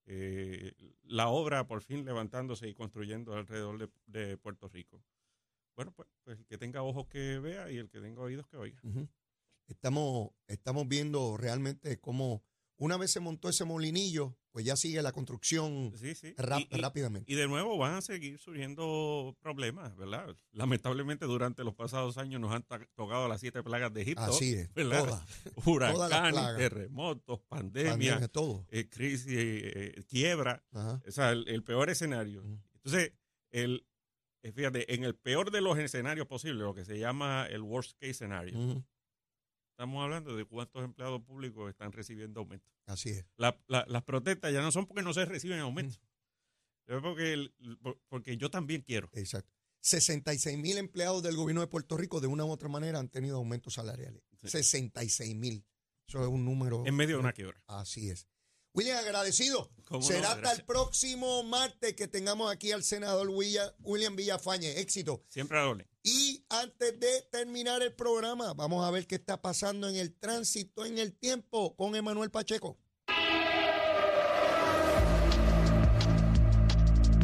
Eh, 0.06 0.74
la 1.02 1.30
obra 1.30 1.66
por 1.66 1.82
fin 1.82 2.06
levantándose 2.06 2.70
y 2.70 2.76
construyendo 2.76 3.34
alrededor 3.34 3.80
de, 3.80 3.90
de 4.06 4.38
Puerto 4.38 4.68
Rico. 4.68 5.04
Bueno, 5.76 5.92
pues, 5.92 6.08
pues 6.24 6.38
el 6.38 6.46
que 6.46 6.60
tenga 6.60 6.84
ojos 6.84 7.08
que 7.08 7.40
vea 7.40 7.72
y 7.72 7.78
el 7.78 7.90
que 7.90 8.00
tenga 8.00 8.22
oídos 8.22 8.48
que 8.48 8.58
oiga. 8.58 8.80
Ujú. 8.84 9.10
Estamos, 9.68 10.30
estamos 10.46 10.88
viendo 10.88 11.36
realmente 11.36 12.00
cómo 12.00 12.44
una 12.78 12.98
vez 12.98 13.12
se 13.12 13.20
montó 13.20 13.50
ese 13.50 13.66
molinillo, 13.66 14.36
pues 14.52 14.66
ya 14.66 14.76
sigue 14.76 15.02
la 15.02 15.12
construcción 15.12 15.94
Sí, 15.96 16.14
sí. 16.16 16.34
rap- 16.38 16.60
Y- 16.60 16.68
y- 16.78 16.82
rápidamente. 16.82 17.32
Y 17.32 17.36
de 17.36 17.48
nuevo 17.48 17.78
van 17.78 17.96
a 17.96 18.02
seguir 18.02 18.38
surgiendo 18.40 19.36
problemas, 19.40 19.96
¿verdad? 19.96 20.36
Lamentablemente 20.52 21.26
durante 21.26 21.64
los 21.64 21.74
pasados 21.76 22.18
años 22.18 22.40
nos 22.42 22.52
han 22.54 22.64
tocado 22.96 23.28
las 23.28 23.40
siete 23.42 23.64
plagas 23.64 23.94
de 23.94 24.02
Egipto. 24.04 24.24
Así 24.24 24.54
es, 24.54 24.70
Huracanes, 25.66 26.58
terremotos, 26.58 27.40
pandemia, 27.48 27.92
pandemia, 27.92 28.28
todo. 28.28 28.66
eh, 28.70 28.90
crisis, 28.90 29.28
eh, 29.30 30.04
quiebra. 30.08 30.64
Ajá. 30.72 31.02
O 31.08 31.12
sea, 31.12 31.32
el, 31.32 31.48
el 31.48 31.64
peor 31.64 31.90
escenario. 31.90 32.44
Entonces, 32.76 33.14
el, 33.52 33.86
eh, 34.44 34.52
fíjate, 34.52 34.94
en 34.94 35.04
el 35.04 35.16
peor 35.16 35.52
de 35.52 35.62
los 35.62 35.78
escenarios 35.78 36.28
posibles, 36.28 36.62
lo 36.62 36.74
que 36.74 36.86
se 36.86 37.00
llama 37.00 37.46
el 37.50 37.62
worst 37.62 37.98
case 38.00 38.14
scenario. 38.16 38.84
Estamos 39.74 40.04
hablando 40.04 40.36
de 40.36 40.46
cuántos 40.46 40.84
empleados 40.84 41.22
públicos 41.24 41.70
están 41.70 41.92
recibiendo 41.92 42.40
aumento. 42.42 42.66
Así 42.86 43.10
es. 43.10 43.26
La- 43.38 43.60
la- 43.68 43.86
las 43.88 44.04
protestas 44.04 44.54
ya 44.54 44.62
no 44.62 44.72
son 44.72 44.86
porque 44.86 45.04
no 45.04 45.14
se 45.14 45.26
reciben 45.26 45.60
aumentos. 45.60 46.00
Mm. 46.88 46.94
Es 46.94 47.02
porque, 47.02 47.34
el- 47.34 47.54
porque 48.10 48.38
yo 48.38 48.50
también 48.50 48.82
quiero. 48.82 49.10
Exacto. 49.14 49.52
66 49.82 50.58
mil 50.58 50.78
empleados 50.78 51.24
del 51.24 51.36
gobierno 51.36 51.62
de 51.62 51.68
Puerto 51.68 51.98
Rico 51.98 52.22
de 52.22 52.28
una 52.28 52.46
u 52.46 52.52
otra 52.52 52.70
manera 52.70 53.00
han 53.00 53.10
tenido 53.10 53.38
aumentos 53.38 53.74
salariales. 53.74 54.22
Sí. 54.42 54.50
66 54.50 55.36
mil. 55.36 55.66
Eso 56.08 56.22
es 56.22 56.28
un 56.28 56.46
número. 56.46 56.84
En 56.86 56.96
medio 56.96 57.16
de 57.16 57.22
una 57.22 57.34
quiebra. 57.34 57.62
Así 57.68 58.10
es. 58.10 58.28
William, 58.74 58.98
agradecido. 58.98 59.70
¿Cómo 59.86 60.00
no? 60.02 60.06
Será 60.08 60.32
hasta 60.34 60.52
el 60.54 60.64
próximo 60.66 61.44
martes 61.44 61.94
que 61.96 62.08
tengamos 62.08 62.52
aquí 62.52 62.72
al 62.72 62.84
senador 62.84 63.30
William, 63.30 63.70
William 63.82 64.16
Villafañe. 64.16 64.80
Éxito. 64.80 65.24
Siempre 65.30 65.60
a 65.60 65.68
orden. 65.68 65.88
Y 66.02 66.33
antes 66.54 67.00
de 67.00 67.22
terminar 67.32 67.82
el 67.82 67.94
programa, 67.94 68.54
vamos 68.54 68.86
a 68.86 68.92
ver 68.92 69.08
qué 69.08 69.16
está 69.16 69.42
pasando 69.42 69.90
en 69.90 69.96
el 69.96 70.14
tránsito, 70.14 70.86
en 70.86 71.00
el 71.00 71.14
tiempo, 71.14 71.76
con 71.76 71.96
Emanuel 71.96 72.30
Pacheco. 72.30 72.78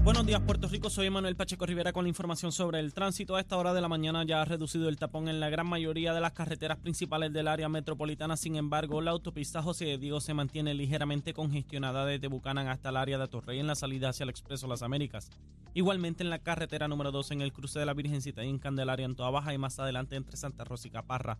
Buenos 0.01 0.25
días, 0.25 0.41
Puerto 0.41 0.67
Rico. 0.69 0.89
Soy 0.89 1.09
Manuel 1.09 1.35
Pacheco 1.35 1.65
Rivera 1.65 1.91
con 1.91 2.07
información 2.07 2.53
sobre 2.53 2.79
el 2.79 2.93
tránsito. 2.93 3.35
A 3.35 3.41
esta 3.41 3.57
hora 3.57 3.73
de 3.73 3.81
la 3.81 3.89
mañana 3.89 4.23
ya 4.23 4.41
ha 4.41 4.45
reducido 4.45 4.87
el 4.87 4.97
tapón 4.97 5.27
en 5.27 5.41
la 5.41 5.49
gran 5.49 5.67
mayoría 5.67 6.13
de 6.13 6.21
las 6.21 6.31
carreteras 6.31 6.77
principales 6.77 7.33
del 7.33 7.49
área 7.49 7.67
metropolitana. 7.67 8.37
Sin 8.37 8.55
embargo, 8.55 9.01
la 9.01 9.11
autopista 9.11 9.61
José 9.61 9.85
de 9.85 9.97
Diego 9.97 10.21
se 10.21 10.33
mantiene 10.33 10.73
ligeramente 10.73 11.33
congestionada 11.33 12.05
desde 12.05 12.27
Bucanan 12.27 12.69
hasta 12.69 12.89
el 12.89 12.97
área 12.97 13.17
de 13.17 13.27
Torrey 13.27 13.59
en 13.59 13.67
la 13.67 13.75
salida 13.75 14.09
hacia 14.09 14.23
el 14.23 14.29
Expreso 14.29 14.67
Las 14.67 14.83
Américas. 14.83 15.29
Igualmente 15.73 16.23
en 16.23 16.29
la 16.29 16.39
carretera 16.39 16.87
número 16.87 17.11
2 17.11 17.31
en 17.31 17.41
el 17.41 17.51
cruce 17.51 17.77
de 17.77 17.85
la 17.85 17.93
Virgencita 17.93 18.43
y 18.43 18.49
en 18.49 18.57
Candelaria 18.57 19.05
en 19.05 19.15
Toa 19.15 19.31
Baja 19.31 19.53
y 19.53 19.57
más 19.57 19.79
adelante 19.79 20.15
entre 20.15 20.37
Santa 20.37 20.63
Rosa 20.63 20.87
y 20.87 20.91
Caparra. 20.91 21.37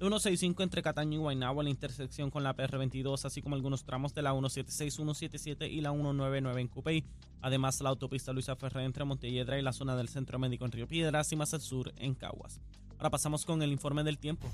De 0.00 0.06
165 0.06 0.62
entre 0.62 0.80
Cataño 0.80 1.18
y 1.18 1.20
Guaynabo 1.20 1.60
en 1.60 1.66
la 1.66 1.70
intersección 1.72 2.30
con 2.30 2.42
la 2.42 2.56
PR22, 2.56 3.22
así 3.26 3.42
como 3.42 3.54
algunos 3.54 3.84
tramos 3.84 4.14
de 4.14 4.22
la 4.22 4.30
176, 4.30 4.94
177 4.94 5.68
y 5.68 5.82
la 5.82 5.90
199 5.90 6.58
en 6.58 6.68
Cupey. 6.68 7.04
Además, 7.42 7.78
la 7.82 7.90
autopista 7.90 8.32
Luisa 8.32 8.56
Ferré 8.56 8.84
entre 8.84 9.04
Montelledra 9.04 9.58
y 9.58 9.62
la 9.62 9.74
zona 9.74 9.96
del 9.96 10.08
Centro 10.08 10.38
Médico 10.38 10.64
en 10.64 10.72
Río 10.72 10.88
Piedras 10.88 11.30
y 11.32 11.36
más 11.36 11.52
al 11.52 11.60
sur 11.60 11.92
en 11.98 12.14
Caguas. 12.14 12.62
Ahora 12.96 13.10
pasamos 13.10 13.44
con 13.44 13.60
el 13.60 13.72
informe 13.72 14.02
del 14.02 14.16
tiempo. 14.16 14.50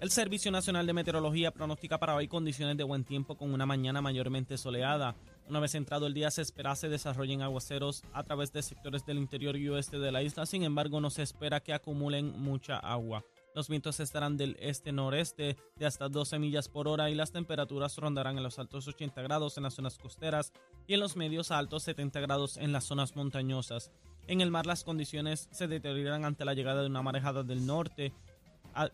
El 0.00 0.10
Servicio 0.10 0.50
Nacional 0.50 0.86
de 0.86 0.94
Meteorología 0.94 1.50
pronostica 1.50 1.98
para 1.98 2.14
hoy 2.14 2.26
condiciones 2.26 2.78
de 2.78 2.84
buen 2.84 3.04
tiempo 3.04 3.36
con 3.36 3.52
una 3.52 3.66
mañana 3.66 4.00
mayormente 4.00 4.56
soleada. 4.56 5.14
Una 5.46 5.60
vez 5.60 5.74
entrado 5.74 6.06
el 6.06 6.14
día 6.14 6.30
se 6.30 6.40
espera 6.40 6.74
se 6.74 6.88
desarrollen 6.88 7.42
aguaceros 7.42 8.02
a 8.14 8.22
través 8.22 8.50
de 8.50 8.62
sectores 8.62 9.04
del 9.04 9.18
interior 9.18 9.58
y 9.58 9.68
oeste 9.68 9.98
de 9.98 10.10
la 10.10 10.22
isla, 10.22 10.46
sin 10.46 10.62
embargo 10.62 11.02
no 11.02 11.10
se 11.10 11.22
espera 11.22 11.60
que 11.60 11.74
acumulen 11.74 12.32
mucha 12.40 12.78
agua. 12.78 13.22
Los 13.58 13.68
vientos 13.68 13.98
estarán 13.98 14.36
del 14.36 14.56
este-noreste 14.60 15.56
de 15.74 15.84
hasta 15.84 16.08
12 16.08 16.38
millas 16.38 16.68
por 16.68 16.86
hora 16.86 17.10
y 17.10 17.16
las 17.16 17.32
temperaturas 17.32 17.96
rondarán 17.96 18.36
en 18.36 18.44
los 18.44 18.60
altos 18.60 18.86
80 18.86 19.20
grados 19.20 19.56
en 19.56 19.64
las 19.64 19.74
zonas 19.74 19.98
costeras 19.98 20.52
y 20.86 20.94
en 20.94 21.00
los 21.00 21.16
medios 21.16 21.50
a 21.50 21.58
altos 21.58 21.82
70 21.82 22.20
grados 22.20 22.56
en 22.56 22.70
las 22.70 22.84
zonas 22.84 23.16
montañosas. 23.16 23.90
En 24.28 24.42
el 24.42 24.52
mar 24.52 24.66
las 24.66 24.84
condiciones 24.84 25.48
se 25.50 25.66
deterioran 25.66 26.24
ante 26.24 26.44
la 26.44 26.54
llegada 26.54 26.82
de 26.82 26.86
una 26.86 27.02
marejada 27.02 27.42
del 27.42 27.66
norte 27.66 28.12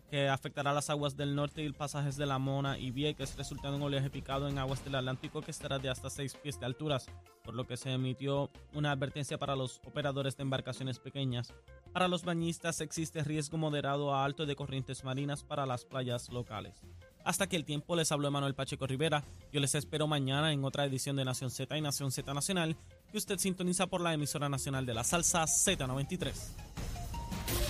que 0.09 0.27
afectará 0.29 0.73
las 0.73 0.89
aguas 0.89 1.15
del 1.15 1.35
norte 1.35 1.63
y 1.63 1.71
pasajes 1.71 2.17
de 2.17 2.25
la 2.25 2.39
Mona 2.39 2.77
y 2.77 2.91
Vieques, 2.91 3.35
resultando 3.37 3.77
en 3.77 3.83
oleaje 3.83 4.09
picado 4.09 4.47
en 4.47 4.57
aguas 4.57 4.83
del 4.83 4.95
Atlántico 4.95 5.41
que 5.41 5.51
estará 5.51 5.79
de 5.79 5.89
hasta 5.89 6.09
6 6.09 6.35
pies 6.35 6.59
de 6.59 6.65
alturas, 6.65 7.07
por 7.43 7.53
lo 7.53 7.67
que 7.67 7.77
se 7.77 7.91
emitió 7.91 8.49
una 8.73 8.91
advertencia 8.91 9.37
para 9.37 9.55
los 9.55 9.79
operadores 9.85 10.37
de 10.37 10.43
embarcaciones 10.43 10.99
pequeñas. 10.99 11.53
Para 11.93 12.07
los 12.07 12.23
bañistas 12.23 12.81
existe 12.81 13.23
riesgo 13.23 13.57
moderado 13.57 14.13
a 14.13 14.25
alto 14.25 14.45
de 14.45 14.55
corrientes 14.55 15.03
marinas 15.03 15.43
para 15.43 15.65
las 15.65 15.85
playas 15.85 16.29
locales. 16.29 16.81
Hasta 17.23 17.47
que 17.47 17.55
el 17.55 17.65
tiempo 17.65 17.95
les 17.95 18.11
habló 18.11 18.29
Manuel 18.29 18.53
Pacheco 18.53 18.85
Rivera. 18.85 19.23
Yo 19.51 19.59
les 19.59 19.73
espero 19.75 20.05
mañana 20.05 20.53
en 20.53 20.63
otra 20.63 20.85
edición 20.85 21.15
de 21.15 21.25
Nación 21.25 21.49
Z 21.49 21.75
y 21.77 21.81
Nación 21.81 22.11
Z 22.11 22.33
Nacional, 22.33 22.75
que 23.11 23.17
usted 23.17 23.39
sintoniza 23.39 23.87
por 23.87 24.01
la 24.01 24.13
emisora 24.13 24.49
nacional 24.49 24.85
de 24.85 24.93
la 24.93 25.03
salsa 25.03 25.43
Z93. 25.45 27.04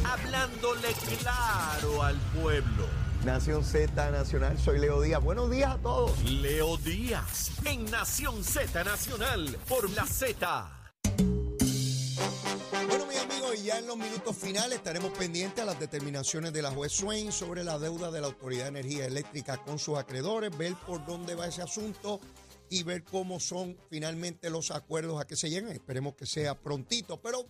Hablándole 0.03 0.93
claro 1.19 2.03
al 2.03 2.17
pueblo. 2.41 2.87
Nación 3.23 3.63
Z 3.63 4.11
Nacional, 4.11 4.57
soy 4.59 4.77
Leo 4.77 5.01
Díaz. 5.01 5.23
Buenos 5.23 5.49
días 5.49 5.71
a 5.71 5.77
todos. 5.79 6.23
Leo 6.23 6.77
Díaz 6.77 7.51
en 7.65 7.85
Nación 7.85 8.43
Z 8.43 8.83
Nacional 8.83 9.57
por 9.67 9.89
la 9.91 10.05
Z. 10.05 10.69
Bueno, 12.87 13.07
mis 13.07 13.17
amigos, 13.17 13.55
y 13.57 13.63
ya 13.63 13.79
en 13.79 13.87
los 13.87 13.97
minutos 13.97 14.35
finales 14.37 14.77
estaremos 14.77 15.11
pendientes 15.17 15.63
a 15.63 15.65
las 15.65 15.79
determinaciones 15.79 16.53
de 16.53 16.61
la 16.61 16.69
juez 16.69 16.91
Swain 16.91 17.31
sobre 17.31 17.63
la 17.63 17.79
deuda 17.79 18.11
de 18.11 18.21
la 18.21 18.27
Autoridad 18.27 18.63
de 18.63 18.79
Energía 18.79 19.05
Eléctrica 19.07 19.57
con 19.57 19.79
sus 19.79 19.97
acreedores, 19.97 20.55
ver 20.55 20.75
por 20.85 21.03
dónde 21.05 21.33
va 21.33 21.47
ese 21.47 21.63
asunto 21.63 22.19
y 22.69 22.83
ver 22.83 23.03
cómo 23.03 23.39
son 23.39 23.75
finalmente 23.89 24.51
los 24.51 24.69
acuerdos 24.69 25.19
a 25.19 25.25
que 25.25 25.35
se 25.35 25.49
lleguen. 25.49 25.71
Esperemos 25.71 26.13
que 26.13 26.27
sea 26.27 26.53
prontito, 26.53 27.19
pero 27.21 27.47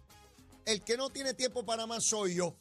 el 0.65 0.83
que 0.83 0.97
no 0.97 1.09
tiene 1.09 1.33
tiempo 1.33 1.65
para 1.65 1.85
más 1.87 2.05
soy 2.05 2.35
yo. 2.35 2.57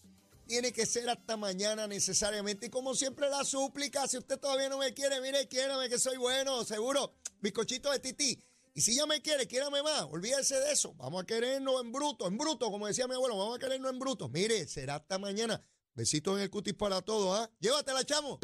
Tiene 0.46 0.72
que 0.72 0.84
ser 0.84 1.08
hasta 1.08 1.36
mañana 1.36 1.86
necesariamente. 1.86 2.66
Y 2.66 2.70
como 2.70 2.94
siempre 2.94 3.30
la 3.30 3.44
súplica, 3.44 4.06
si 4.06 4.18
usted 4.18 4.38
todavía 4.38 4.68
no 4.68 4.78
me 4.78 4.92
quiere, 4.92 5.20
mire, 5.20 5.48
quiérame 5.48 5.88
que 5.88 5.98
soy 5.98 6.18
bueno, 6.18 6.64
seguro. 6.64 7.14
Bizcochito 7.40 7.90
de 7.90 7.98
tití. 7.98 8.38
Y 8.74 8.80
si 8.80 8.94
ya 8.96 9.06
me 9.06 9.22
quiere, 9.22 9.46
quiérame 9.46 9.82
más. 9.82 10.02
Olvídese 10.10 10.56
de 10.56 10.72
eso. 10.72 10.94
Vamos 10.94 11.22
a 11.22 11.26
querernos 11.26 11.80
en 11.80 11.92
bruto, 11.92 12.26
en 12.26 12.36
bruto, 12.36 12.70
como 12.70 12.86
decía 12.86 13.08
mi 13.08 13.14
abuelo. 13.14 13.38
Vamos 13.38 13.56
a 13.56 13.58
querernos 13.58 13.90
en 13.90 13.98
bruto. 13.98 14.28
Mire, 14.28 14.66
será 14.66 14.96
hasta 14.96 15.18
mañana. 15.18 15.62
Besitos 15.94 16.36
en 16.36 16.42
el 16.42 16.50
cutis 16.50 16.74
para 16.74 17.00
todos, 17.00 17.38
¿ah? 17.38 17.50
Llévatela, 17.60 18.04
chamo. 18.04 18.40